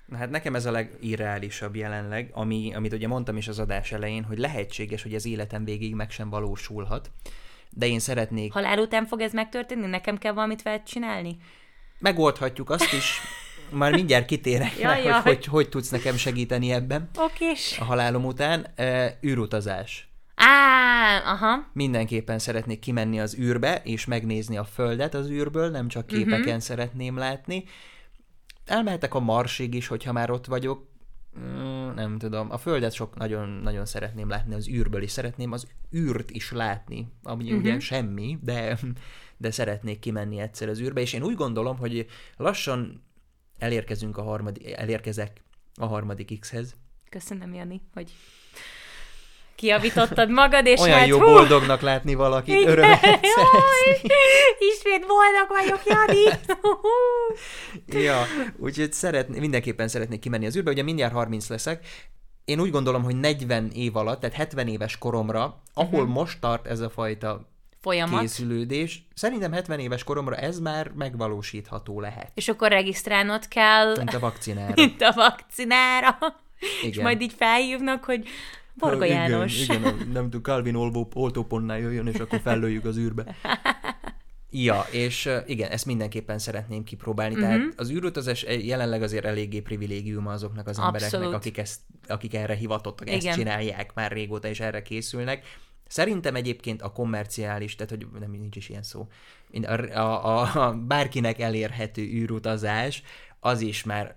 [0.06, 4.24] Na hát nekem ez a legirreálisabb jelenleg, ami, amit ugye mondtam is az adás elején,
[4.24, 7.10] hogy lehetséges, hogy az életem végig meg sem valósulhat,
[7.70, 8.60] de én szeretnék, ha...
[8.60, 9.86] Halál után fog ez megtörténni?
[9.86, 11.38] Nekem kell valamit veled csinálni?
[12.04, 13.20] megoldhatjuk azt is,
[13.70, 15.12] már mindjárt kitérek Jaj, rá, jaj.
[15.12, 17.78] hogy, hogy hogy tudsz nekem segíteni ebben Okés.
[17.78, 18.66] a halálom után.
[18.78, 20.08] Uh, űrutazás.
[20.34, 21.70] Á, aha.
[21.72, 26.16] Mindenképpen szeretnék kimenni az űrbe, és megnézni a Földet az űrből, nem csak Mhm.
[26.16, 26.58] képeken uh-huh.
[26.58, 27.64] szeretném látni.
[28.64, 30.92] Elmehetek a Marsig is, hogyha már ott vagyok.
[31.38, 32.50] Mm, Nem tudom.
[32.50, 37.08] A Földet sok nagyon, nagyon szeretném látni az űrből, és szeretném az űrt is látni,
[37.22, 37.58] ami uh-huh.
[37.58, 38.78] ugye semmi, de,
[39.36, 42.06] de szeretnék kimenni egyszer az űrbe, és én úgy gondolom, hogy
[42.36, 43.04] lassan
[43.58, 45.42] elérkezünk a harmadik, elérkezek
[45.74, 46.74] a harmadik X-hez.
[47.10, 48.12] Köszönöm, Jani, hogy
[49.54, 54.00] kiavítottad magad, és Olyan hát, jó hú, boldognak látni valakit, igen, örömet jaj.
[54.58, 56.24] Ismét boldog vagyok, Jani!
[58.04, 58.26] Ja,
[58.56, 61.86] úgyhogy szeretné, mindenképpen szeretnék kimenni az űrbe, ugye mindjárt 30 leszek.
[62.44, 66.14] Én úgy gondolom, hogy 40 év alatt, tehát 70 éves koromra, ahol uh-huh.
[66.14, 67.48] most tart ez a fajta
[67.80, 68.20] Folyamat.
[68.20, 72.30] készülődés, szerintem 70 éves koromra ez már megvalósítható lehet.
[72.34, 74.72] És akkor regisztrálnod kell, Mint a vakcinára.
[74.82, 76.18] mint a vakcinára,
[76.82, 77.02] és Igen.
[77.02, 78.28] majd így felhívnak, hogy
[78.78, 79.62] Varga igen, János.
[79.62, 83.36] Igen, nem tudom, Calvin olvó, oltópontnál jöjjön, és akkor fellőjük az űrbe.
[84.56, 87.34] Ja, és igen, ezt mindenképpen szeretném kipróbálni.
[87.34, 87.50] Uh-huh.
[87.50, 87.58] Mhm.
[87.58, 91.34] Tehát az űrutazás jelenleg azért eléggé privilégium azoknak az embereknek, Abszolút.
[91.34, 93.34] akik, ezt, akik erre hivatottak, ezt Igen.
[93.34, 95.44] csinálják már régóta, és erre készülnek.
[95.86, 99.08] Szerintem egyébként a kommerciális, tehát hogy nem nincs is ilyen szó,
[99.62, 103.02] a, a, a, a bárkinek elérhető űrutazás,
[103.40, 104.16] az is már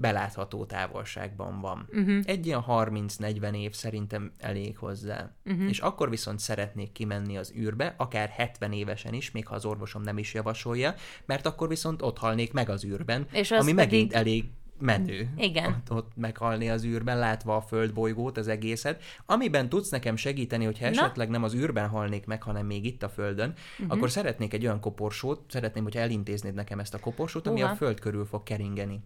[0.00, 1.88] belátható távolságban van.
[1.92, 2.20] Uh-huh.
[2.24, 5.30] Egy ilyen 30-40 év szerintem elég hozzá.
[5.44, 5.68] Uh-huh.
[5.68, 10.02] És akkor viszont szeretnék kimenni az űrbe, akár 70 évesen is, még ha az orvosom
[10.02, 10.94] nem is javasolja,
[11.26, 14.44] mert akkor viszont ott halnék meg az űrben, És az ami pedig- megint elég
[14.78, 15.28] menő.
[15.36, 15.72] Igen.
[15.72, 19.02] Ott, ott meghalni az űrben, látva a földbolygót, az egészet.
[19.26, 20.90] Amiben tudsz nekem segíteni, hogyha Na.
[20.90, 23.96] esetleg nem az űrben halnék meg, hanem még itt a földön, uh-huh.
[23.96, 27.72] akkor szeretnék egy olyan koporsót, szeretném, hogyha elintéznéd nekem ezt a koporsót, ami Húha.
[27.72, 29.00] a föld körül fog keringeni.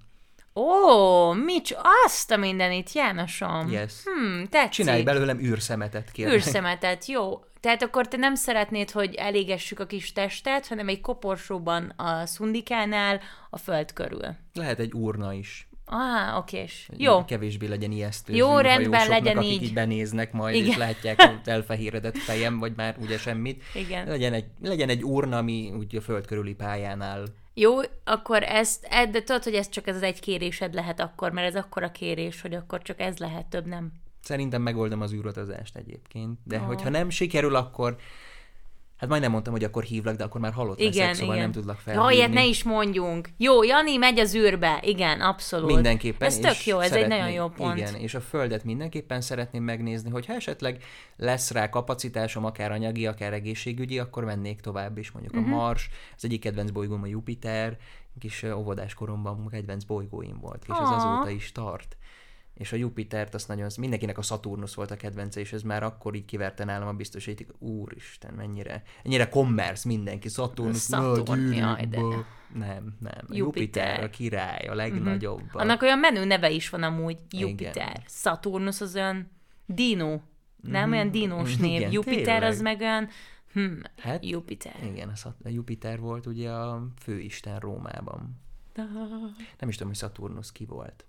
[0.57, 1.73] Ó, mics,
[2.05, 3.71] azt a mindenit, Jánosom.
[3.71, 3.93] Yes.
[4.05, 4.71] Hmm, tetszik.
[4.71, 6.35] Csinálj belőlem űrszemetet, kérlek.
[6.35, 7.41] űrszemetet, jó.
[7.61, 13.21] Tehát akkor te nem szeretnéd, hogy elégessük a kis testet, hanem egy koporsóban a szundikánál
[13.51, 14.25] a föld körül.
[14.53, 15.69] Lehet egy urna is.
[15.89, 16.85] Ah, okés.
[16.89, 17.25] Hogy Jó.
[17.25, 18.35] Kevésbé legyen ijesztő.
[18.35, 19.63] Jó, rendben, legyen akik így.
[19.63, 20.69] így benéznek majd, Igen.
[20.69, 23.63] és látják a elfehéredett fejem, vagy már ugye semmit.
[23.75, 24.07] Igen.
[24.07, 27.27] Legyen egy, legyen egy urna, ami úgy a föld körüli pályán áll.
[27.59, 31.33] Jó, akkor ezt, ed- de tudod, hogy ez csak ez az egy kérésed lehet akkor,
[31.33, 33.93] mert ez akkor a kérés, hogy akkor csak ez lehet, több nem.
[34.21, 36.65] Szerintem megoldom az űrutazást egyébként, de Ó.
[36.65, 37.97] hogyha nem sikerül, akkor
[38.97, 41.45] hát majdnem mondtam, hogy akkor hívlak, de akkor már halott Igen, leszek, szóval igen.
[41.47, 42.15] nem tudlak Ja, felhívni.
[42.15, 43.29] ilyet ne is mondjunk.
[43.37, 44.79] Jó, Jani megy az űrbe.
[44.83, 45.73] Igen, abszolút.
[45.73, 46.29] Mindenképpen.
[46.29, 47.77] Ez tök jó, ez egy szeretném- nagyon jó pont.
[47.79, 50.83] Igen, és a Földet mindenképpen szeretném megnézni, hogyha esetleg
[51.17, 55.43] lesz rá kapacitásom, akár anyagi, akár egészségügyi, akkor mennék tovább is, mondjuk Mhm.
[55.43, 55.59] uh-huh.
[55.59, 57.77] a Mars, az egyik kedvenc bolygóm a Jupiter,
[58.19, 60.97] kis óvodás koromban kedvenc bolygóim volt, és ez Ah.
[60.97, 61.97] azóta is tart.
[62.57, 66.15] És a Jupitert azt nagyon, mindenkinek a Saturnus volt a kedvence, és ez már akkor
[66.15, 71.99] így kiverte nálam a biztosíték, úristen, mennyire, ennyire commerce mindenki, Saturnus, Saturn, jaj, de-.
[72.55, 73.13] Nem, nem.
[73.29, 73.37] Jupiter.
[73.37, 75.43] Jupiter, a király, a legnagyobb.
[75.53, 77.19] a- Annak olyan menő neve is van amúgy.
[77.31, 77.49] Igen.
[77.49, 78.03] Jupiter.
[78.09, 79.31] Saturnus az olyan
[79.67, 80.21] dino.
[80.63, 81.63] Nem olyan dinós Mhm.
[81.63, 81.79] név.
[81.81, 82.79] Igen, Jupiter az tényleg.
[82.79, 83.09] meg olyan...
[83.53, 84.75] Hm, Hát, Jupiter.
[84.93, 88.41] Igen, a, Jupiter volt ugye a főisten Rómában.
[89.59, 91.05] Nem is tudom, hogy Saturnus ki volt.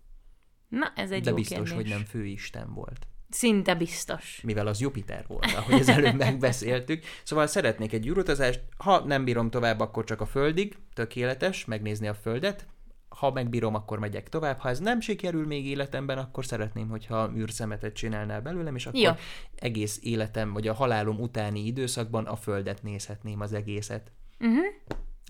[0.69, 1.73] Na, ez egy de jó biztos, kérdés.
[1.73, 3.07] hogy nem főisten volt.
[3.29, 4.41] Szinte biztos.
[4.43, 7.03] mivel az Jupiter volt, ahogy az előbb megbeszéltük.
[7.23, 12.13] Szóval szeretnék egy űrutazást, ha nem bírom tovább, akkor csak a Földig, tökéletes, megnézni a
[12.13, 12.67] Földet,
[13.09, 14.59] ha megbírom, akkor megyek tovább.
[14.59, 19.11] Ha ez nem sikerül még életemben, akkor szeretném, hogyha űrszemetet csinálnál belőlem, és akkor Jó.
[19.55, 24.11] egész életem, vagy a halálom utáni időszakban a Földet nézhetném az egészet.
[24.39, 24.65] Uh-huh.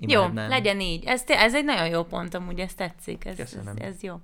[0.02, 0.50] Jó, Imádnám.
[0.50, 1.06] legyen így.
[1.06, 3.26] Ez, ez egy nagyon jó pont, amúgy ez tetszik.
[3.26, 3.76] Ez, ez, Köszönöm.
[3.78, 4.16] ez jó.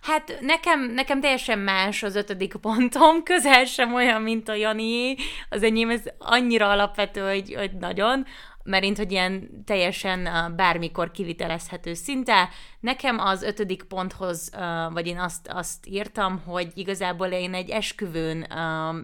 [0.00, 5.14] Hát nekem, nekem teljesen más az ötödik pontom, közel sem olyan, mint a Jani.
[5.48, 8.26] Az enyém ez annyira alapvető, hogy, hogy nagyon,
[8.64, 12.48] mert hogy ilyen teljesen bármikor kivitelezhető szinte.
[12.80, 14.50] Nekem az ötödik ponthoz,
[14.90, 18.42] vagy én azt, azt írtam, hogy igazából én egy esküvőn,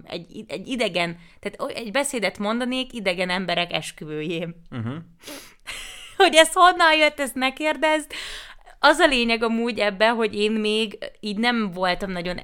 [0.04, 4.94] egy, egy idegen, tehát egy beszédet mondanék idegen emberek esküvőjén Uh-huh.
[6.22, 8.12] hogy ez honnan jött, ezt ne kérdezd.
[8.78, 12.36] Az a lényeg amúgy ebben, hogy én még így nem voltam nagyon,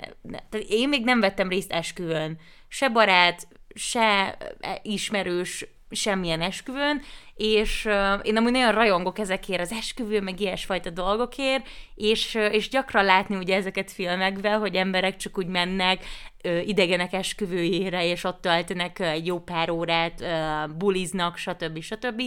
[0.51, 2.39] tehát én még nem vettem részt esküvőn.
[2.69, 4.37] Se barát, se
[4.83, 7.03] ismerős, semmilyen esküvőn,
[7.35, 12.69] és uh, én amúgy nagyon rajongok ezekért az esküvő, meg ilyesfajta dolgokért, és, uh, és
[12.69, 16.05] gyakran látni ugye ezeket filmekben, hogy emberek csak úgy mennek
[16.45, 21.81] uh, idegenek esküvőjére, és ott töltenek uh, egy jó pár órát, uh, buliznak, stb.
[21.81, 22.23] stb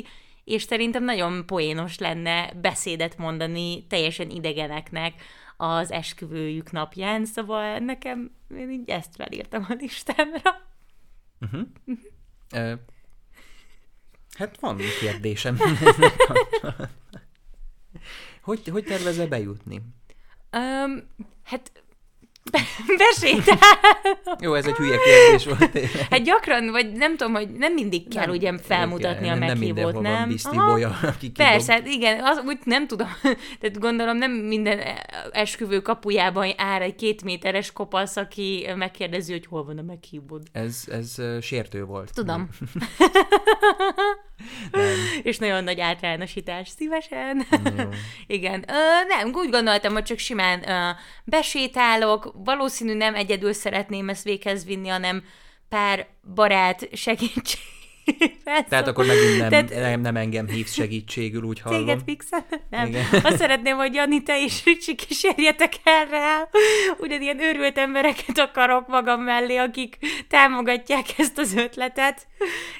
[0.45, 5.13] és szerintem nagyon poénos lenne beszédet mondani teljesen idegeneknek
[5.57, 10.61] az esküvőjük napján, szóval nekem én így ezt felírtam a listámra.
[12.53, 12.73] Ö,
[14.37, 15.57] hát van kérdésem.
[18.41, 19.81] hogy, hogy tervezze bejutni?
[20.51, 21.09] Um,
[21.43, 21.84] hát
[22.97, 23.57] besétál.
[24.39, 25.71] Jó, ez egy hülye kérdés volt.
[25.71, 26.07] tényleg.
[26.09, 29.47] Hát gyakran, vagy nem tudom, hogy nem mindig kell Nem, ugye felmutatni igen, a nem-
[29.47, 30.11] nem meghívót, mindenhol van
[30.53, 30.65] nem?
[30.65, 31.31] Boy, aki.
[31.31, 33.07] Persze, hát igen, az úgy nem tudom,
[33.59, 34.79] tehát gondolom nem minden
[35.31, 40.41] esküvő kapujában áll egy két méteres kopasz, aki megkérdezi, hogy hol van a meghívód.
[40.51, 42.11] Ez, ez ö, sértő volt.
[42.13, 42.49] Tudom.
[44.71, 44.95] Nem.
[45.23, 46.69] És nagyon nagy általánosítás.
[46.69, 47.47] Szívesen.
[48.27, 48.65] Igen.
[48.67, 50.89] Ö, nem, úgy gondoltam, hogy csak simán ö,
[51.23, 52.31] besétálok.
[52.35, 55.23] Valószínű nem egyedül szeretném ezt véghez vinni, hanem
[55.69, 57.74] pár barát segítség.
[58.69, 61.85] Tehát akkor megint nem, Tehát- nem, nem engem hívsz segítségül, úgy hallom.
[61.85, 62.45] Téged fixen?
[62.69, 62.87] Nem.
[62.87, 63.05] Igen.
[63.23, 66.49] Azt szeretném, hogy Jani, te is Ricsi kísérjetek erre.
[66.97, 69.97] Ugyanilyen őrült embereket akarok magam mellé, akik
[70.29, 72.27] támogatják ezt az ötletet,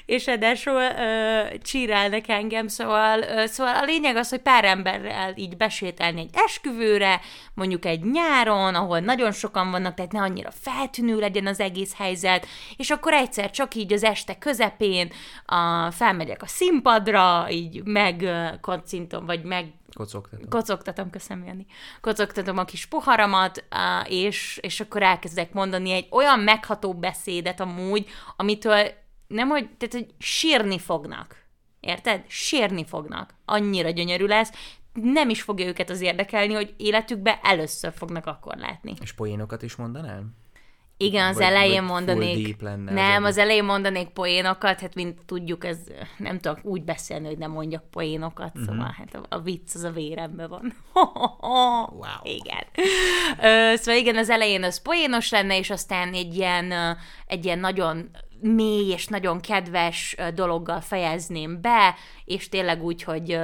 [0.06, 6.20] és ö, csírálnak engem, szóval, ö, szóval a lényeg az, hogy pár emberrel így besétálni
[6.20, 7.20] egy esküvőre,
[7.54, 12.46] mondjuk egy nyáron, ahol nagyon sokan vannak, tehát ne annyira feltűnő legyen az egész helyzet,
[12.76, 15.10] és akkor egyszer csak így az este közepén
[15.46, 20.48] a, felmegyek a színpadra, így megkoncintom, vagy meg Kocogtatom.
[20.48, 21.66] kocogtatom, köszönöm, Jani.
[22.00, 23.64] Kocogtatom a kis poharamat,
[24.04, 28.90] és, és akkor elkezdek mondani egy olyan megható beszédet amúgy, amitől
[29.26, 31.44] nem, hogy, tehát, hogy sírni fognak.
[31.80, 32.24] Érted?
[32.28, 33.34] Sírni fognak.
[33.44, 34.50] Annyira gyönyörű lesz.
[34.92, 38.94] Nem is fogja őket az érdekelni, hogy életükbe először fognak akkor látni.
[39.00, 40.24] És poénokat is mondanál?
[40.98, 42.60] Igen, az Vagy- elején vagy mondanék.
[42.60, 43.28] lenne az nem, egész.
[43.28, 45.78] az elején mondanék poénokat, hát mint tudjuk, ez
[46.18, 48.62] nem tudok úgy beszélni, hogy nem mondjak poénokat, Mhm.
[48.62, 48.76] uh-huh.
[48.76, 50.74] szóval hát a, a vicc az a véremben van.
[51.90, 52.20] Wow.
[52.22, 52.64] Igen.
[53.42, 56.72] Ö, szóval igen, az elején az poénos lenne, és aztán egy ilyen,
[57.26, 61.94] egy ilyen nagyon mély és nagyon kedves dologgal fejezném be,
[62.24, 63.38] és tényleg úgy, hogy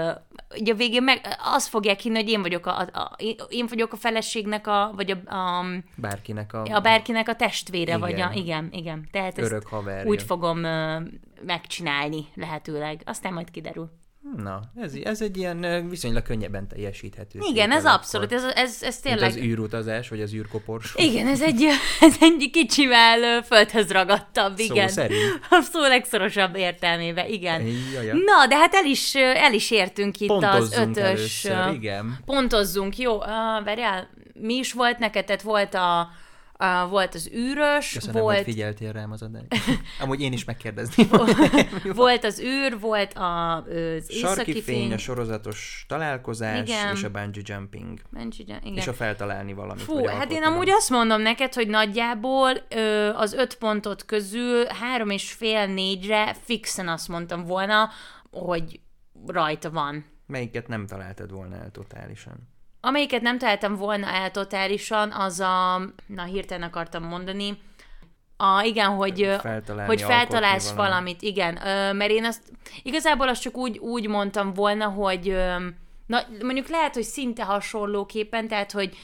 [0.58, 3.16] hogy a végén meg azt fogják hinni, hogy én vagyok a, a, a,
[3.48, 8.00] én vagyok a feleségnek, a, vagy a, a, Bárkinek a, a bárkinek a testvére, Igen.
[8.00, 9.08] vagy a, igen, igen.
[9.10, 10.10] Tehát ezt örök haverja.
[10.10, 10.58] úgy fogom
[11.46, 13.02] megcsinálni lehetőleg.
[13.04, 13.90] Aztán majd kiderül.
[14.36, 17.38] Na, ez, ez egy ilyen viszonylag könnyebben teljesíthető.
[17.42, 19.28] Igen, ez abszolút, ez, ez, ez Mint tényleg...
[19.30, 20.94] az űrutazás, vagy az űrkopors.
[20.96, 21.62] Igen, ez egy,
[22.00, 24.88] ez egy kicsivel földhöz ragadtabb, Szó igen.
[24.88, 25.40] szerint.
[25.50, 27.62] A szó legszorosabb értelmébe, igen.
[27.94, 28.14] Jaja.
[28.14, 31.44] Na, de hát el is, el is értünk itt az Pontozzunk ötös...
[31.44, 32.18] először, igen.
[32.24, 33.16] Pontozzunk, jó.
[33.16, 33.26] Uh,
[33.64, 35.24] várjál, mi is volt neked?
[35.24, 36.10] Tehát volt a,
[36.62, 39.44] a volt az űrös, Köszönöm, volt, hogy figyeltél rám az adás.
[40.00, 41.06] Amúgy én is megkérdezni.
[41.94, 44.92] volt az űr, volt a, az északi Sarki fény, fény.
[44.92, 46.94] a sorozatos találkozás, Igen.
[46.94, 48.00] és a bungee jumping.
[48.10, 48.60] Mencs, igen.
[48.62, 49.82] És a feltalálni valamit.
[49.82, 55.10] Fú, hát én amúgy azt mondom neked, hogy nagyjából ö, az öt pontot közül három
[55.10, 57.90] és fél négyre fixen azt mondtam volna,
[58.30, 58.80] hogy
[59.26, 60.04] rajta van.
[60.26, 62.51] Melyiket nem találtad volna el totálisan?
[62.84, 67.58] Amelyiket nem találtam volna el totálisan, az a, na hirtelen akartam mondani,
[68.36, 71.22] a, igen, hogy, Feltalálni, hogy feltalálsz valamit, valamit.
[71.22, 72.42] igen, ö, mert én azt,
[72.82, 75.54] igazából azt csak úgy, úgy mondtam volna, hogy ö,
[76.06, 78.96] na, mondjuk lehet, hogy szinte hasonlóképpen, tehát, hogy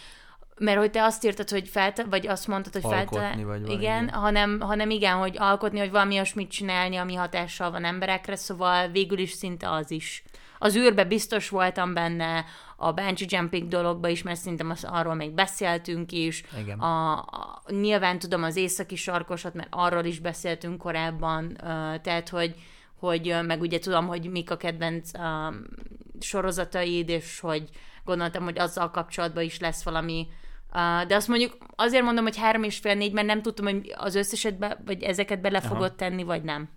[0.58, 3.72] mert hogy te azt írtad, hogy fel, vagy azt mondtad, hogy Alkotni, feltalál- vagy valami
[3.72, 8.88] igen, hanem, hanem igen, hogy alkotni, hogy valami olyasmit csinálni, ami hatással van emberekre, szóval
[8.88, 10.22] végül is szinte az is.
[10.58, 12.44] Az űrbe biztos voltam benne,
[12.80, 16.44] a bungee jumping dologba is, mert szerintem az, arról még beszéltünk is.
[16.60, 16.78] Igen.
[16.78, 21.60] A, a, nyilván tudom az északi sarkosat, mert arról is beszéltünk korábban, uh,
[22.00, 22.54] tehát hogy,
[22.98, 25.64] hogy meg ugye tudom, hogy mik a kedvenc um,
[26.20, 27.68] sorozataid, és hogy
[28.04, 30.26] gondoltam, hogy azzal kapcsolatban is lesz valami
[30.72, 33.94] Uh, de azt mondjuk azért mondom, hogy három és fél négy, mert nem tudtam, hogy
[33.96, 35.68] az összesetbe, vagy ezeket bele Aha.
[35.68, 36.68] fogod tenni, vagy nem.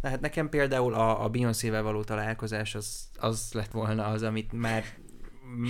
[0.00, 4.52] Na hát nekem például a, a Beyoncé-vel való találkozás az, az lett volna az, amit
[4.52, 4.84] már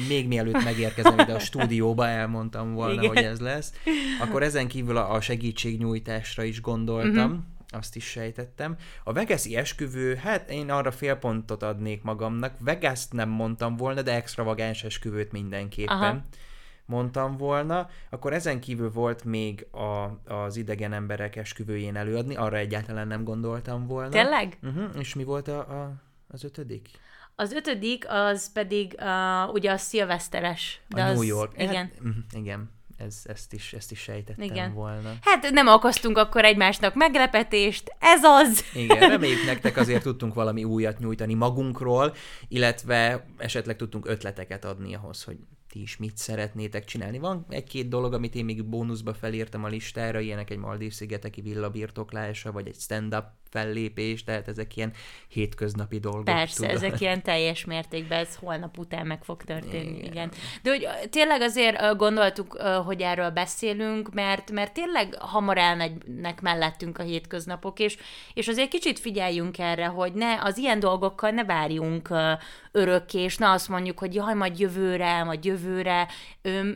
[0.09, 3.07] még mielőtt megérkezem ide a stúdióba, elmondtam volna, Igen.
[3.07, 3.73] hogy ez lesz.
[4.21, 7.45] Akkor ezen kívül a, segítségnyújtásra is gondoltam, uh-huh.
[7.69, 8.77] azt is sejtettem.
[9.05, 12.55] A Vegas-i esküvő, hát én arra fél pontot adnék magamnak.
[12.59, 15.97] Vegas-t nem mondtam volna, de extravagáns esküvőt mindenképpen.
[15.97, 16.25] Aha.
[16.87, 23.07] mondtam volna, akkor ezen kívül volt még a, az idegen emberek esküvőjén előadni, arra egyáltalán
[23.07, 24.09] nem gondoltam volna.
[24.09, 24.59] Tényleg?
[24.63, 24.85] Uh-huh.
[24.99, 25.93] És mi volt a, a,
[26.29, 26.89] az ötödik?
[27.39, 30.81] Az ötödik, az pedig uh, ugye a szilveszteres.
[30.89, 31.53] A De New az, York.
[31.57, 31.75] Igen.
[31.75, 31.93] Hát,
[32.33, 34.73] igen, ez, ezt, is, ezt is sejtettem Igen.
[34.73, 35.15] volna.
[35.21, 38.65] Hát nem okoztunk akkor egymásnak meglepetést, ez az!
[38.75, 42.15] Igen, reméljük nektek azért tudtunk valami újat nyújtani magunkról,
[42.49, 45.37] illetve esetleg tudtunk ötleteket adni ahhoz, hogy
[45.69, 47.19] ti is mit szeretnétek csinálni.
[47.19, 52.69] Van egy-két dolog, amit én még bónuszba felírtam a listára, ilyenek egy Maldív-szigeteki villabirtoklása, vagy
[52.69, 53.25] egy stand-up
[53.57, 54.93] fellépés, tehát ezek ilyen
[55.29, 56.25] hétköznapi dolgok.
[56.25, 56.75] Persze, tudod.
[56.75, 60.11] ezek ilyen teljes mértékben, ez holnap után meg fog történni, igen.
[60.13, 60.31] Igen.
[60.63, 67.03] De hogy tényleg azért gondoltuk, hogy erről beszélünk, mert, mert tényleg hamar elmegynek mellettünk a
[67.03, 67.97] hétköznapok, és,
[68.35, 72.09] és azért kicsit figyeljünk erre, hogy ne az ilyen dolgokkal ne várjunk
[72.73, 76.09] örökké, és ne azt mondjuk, hogy jaj, majd jövőre, majd jövőre,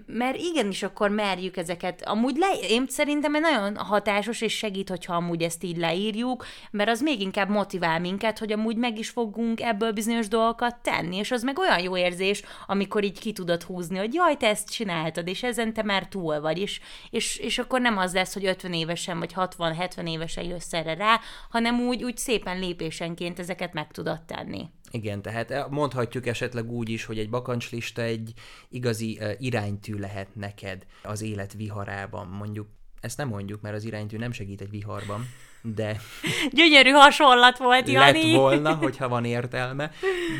[0.06, 2.06] mert igenis akkor merjük ezeket.
[2.06, 6.90] Amúgy le, én szerintem egy nagyon hatásos, és segít, hogyha amúgy ezt így leírjuk, mert
[6.90, 11.30] az még inkább motivál minket, hogy amúgy meg is fogunk ebből bizonyos dolgokat tenni, és
[11.30, 15.28] az meg olyan jó érzés, amikor így ki tudod húzni, hogy jaj, te ezt csináltad,
[15.28, 18.72] és ezen te már túl vagy, és, és, és akkor nem az lesz, hogy 50
[18.72, 24.22] évesen vagy 60-70 évesen jössz erre rá, hanem úgy, úgy szépen lépésenként ezeket meg tudod
[24.22, 24.68] tenni.
[24.90, 28.32] Igen, tehát mondhatjuk esetleg úgy is, hogy egy bakancslista egy
[28.68, 32.26] igazi uh, iránytű lehet neked az élet viharában.
[32.26, 32.68] Mondjuk,
[33.00, 35.28] ezt nem mondjuk, mert az iránytű nem segít egy viharban,
[35.62, 36.00] de
[36.52, 38.22] Gyönyörű hasonlat volt, Jani!
[38.22, 39.90] lett volna, hogyha van értelme,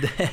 [0.01, 0.33] de,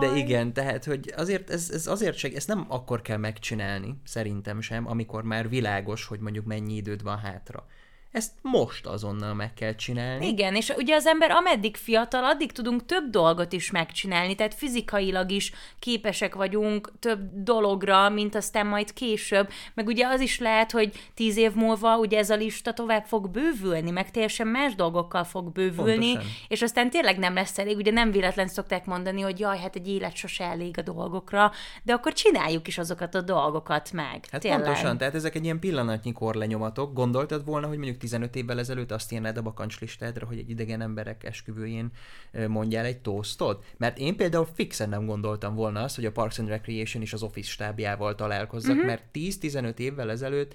[0.00, 4.60] de igen, tehát, hogy azért ez, ez azért seg, ezt nem akkor kell megcsinálni, szerintem
[4.60, 7.66] sem, amikor már világos, hogy mondjuk mennyi időd van hátra.
[8.10, 10.26] Ezt most azonnal meg kell csinálni.
[10.26, 15.30] Igen, és ugye az ember ameddig fiatal, addig tudunk több dolgot is megcsinálni, tehát fizikailag
[15.30, 21.10] is képesek vagyunk több dologra, mint aztán majd később, meg ugye az is lehet, hogy
[21.14, 25.52] tíz év múlva ugye ez a lista tovább fog bővülni, meg teljesen más dolgokkal fog
[25.52, 26.30] bővülni, Pontosan.
[26.48, 29.88] és aztán tényleg nem lesz elég, ugye nem véletlen szokták mondani, hogy jaj, hát egy
[29.88, 31.52] élet sose elég a dolgokra,
[31.82, 34.24] de akkor csináljuk is azokat a dolgokat meg.
[34.30, 34.62] Hát tényleg.
[34.62, 36.92] pontosan, tehát ezek egy ilyen pillanatnyi korlenyomatok.
[36.92, 41.24] Gondoltad volna, hogy mondjuk 15 évvel ezelőtt azt írnád a bakancslistádra, hogy egy idegen emberek
[41.24, 41.90] esküvőjén
[42.48, 43.64] mondjál egy toastot?
[43.76, 47.22] Mert én például fixen nem gondoltam volna azt, hogy a Parks and Recreation és az
[47.22, 48.86] Office stábjával találkozzak, uh-huh.
[48.86, 50.54] mert 10-15 évvel ezelőtt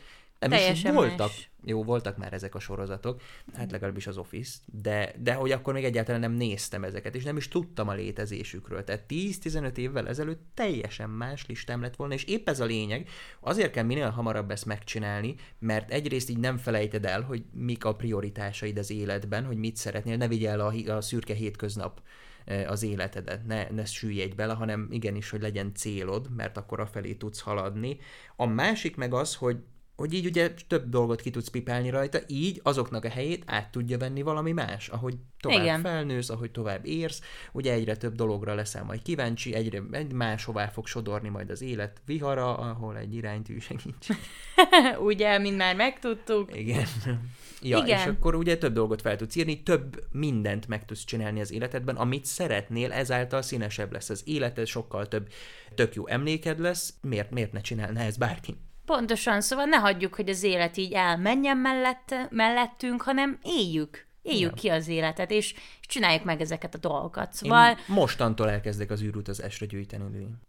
[0.50, 0.66] nem is.
[0.66, 1.28] Teljesen voltak.
[1.28, 1.50] más.
[1.68, 3.22] Jó, voltak már ezek a sorozatok,
[3.54, 7.38] hát legalábbis az Office, de, de hogy akkor még egyáltalán nem néztem ezeket, és nem
[7.38, 8.84] is tudtam a létezésükről.
[8.84, 13.72] Tehát 10-15 évvel ezelőtt teljesen más listám lett volna, és épp ez a lényeg, azért
[13.72, 18.78] kell minél hamarabb ezt megcsinálni, mert egyrészt így nem felejted el, hogy mik a prioritásaid
[18.78, 22.02] az életben, hogy mit szeretnél, ne vigyel a, a szürke hétköznap
[22.46, 27.14] eh, az életedet, ne, ne süllyedj bele, hanem igenis, hogy legyen célod, mert akkor afelé
[27.14, 27.98] tudsz haladni.
[28.36, 29.58] A másik meg az, hogy
[29.96, 33.98] hogy így ugye több dolgot ki tudsz pipálni rajta, így azoknak a helyét át tudja
[33.98, 35.82] venni valami más, ahogy tovább Igen.
[35.82, 37.22] Felnősz, ahogy tovább érsz,
[37.52, 42.02] ugye egyre több dologra leszel majd kíváncsi, egyre egy máshová fog sodorni majd az élet
[42.06, 44.08] vihara, ahol egy iránytű segíts.
[45.10, 46.58] ugye, mint már megtudtuk.
[46.58, 46.86] Igen.
[47.62, 48.00] Ja, Igen.
[48.00, 51.96] és akkor ugye több dolgot fel tudsz írni, több mindent meg tudsz csinálni az életedben,
[51.96, 55.30] amit szeretnél, ezáltal színesebb lesz az életed, sokkal több
[55.76, 58.58] tök jó emléked lesz, miért, miért ne csinálna ez bárki?
[58.86, 64.06] Pontosan, szóval ne hagyjuk, hogy az élet így elmenjen mellett, mellettünk, hanem éljük.
[64.22, 64.62] Éljük Ja.
[64.62, 65.54] ki az életet, és,
[65.88, 67.34] és csináljuk meg ezeket a dolgokat.
[67.34, 70.04] Szóval Én mostantól elkezdek az űrutazásra gyűjteni.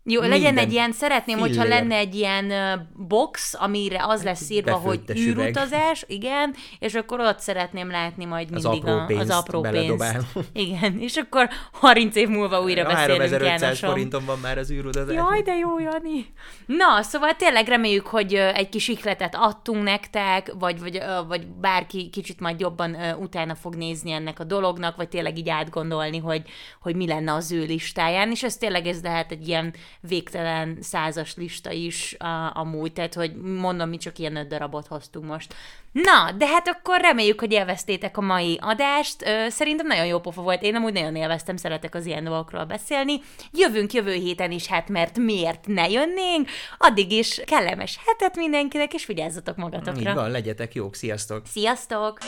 [0.04, 1.78] Jó, legyen Minden egy ilyen, szeretném, hogyha fillér.
[1.78, 2.52] lenne egy ilyen
[2.94, 5.44] box, amire az lesz írva, hogy befőttes üveg.
[5.44, 9.60] űrutazás, igen, és akkor ott szeretném látni majd Az mindig apró a, az pénzt apró
[9.60, 10.14] pénzt.
[10.52, 13.90] Igen, és akkor 30 év múlva újra A beszélünk 3500 Jánosom.
[13.90, 15.14] forinton van már az űrutazás.
[15.14, 16.26] Jaj, de jó, Jani!
[16.66, 22.40] Na, szóval tényleg reméljük, hogy egy kis ikletet adtunk nektek, vagy, vagy, vagy bárki kicsit
[22.40, 26.42] majd jobban utána fog nézni ennek a dolognak, vagy tényleg így átgondolni, hogy,
[26.80, 31.34] hogy mi lenne az ő listáján, és ez tényleg ez lehet egy ilyen végtelen százas
[31.36, 35.54] lista is a, amúgy, tehát hogy mondom, mi csak ilyen öt darabot hoztunk most.
[35.92, 39.24] Na, de hát akkor reméljük, hogy élveztétek a mai adást.
[39.48, 40.62] Szerintem nagyon jó pofa volt.
[40.62, 43.20] Én amúgy nagyon élveztem, szeretek az ilyen dolgokról beszélni.
[43.52, 46.48] Jövünk jövő héten is, hát mert miért ne jönnénk?
[46.78, 50.10] Addig is kellemes hetet mindenkinek, és vigyázzatok magatokra.
[50.10, 51.46] Így van, legyetek jók, sziasztok!
[51.46, 52.18] Sziasztok!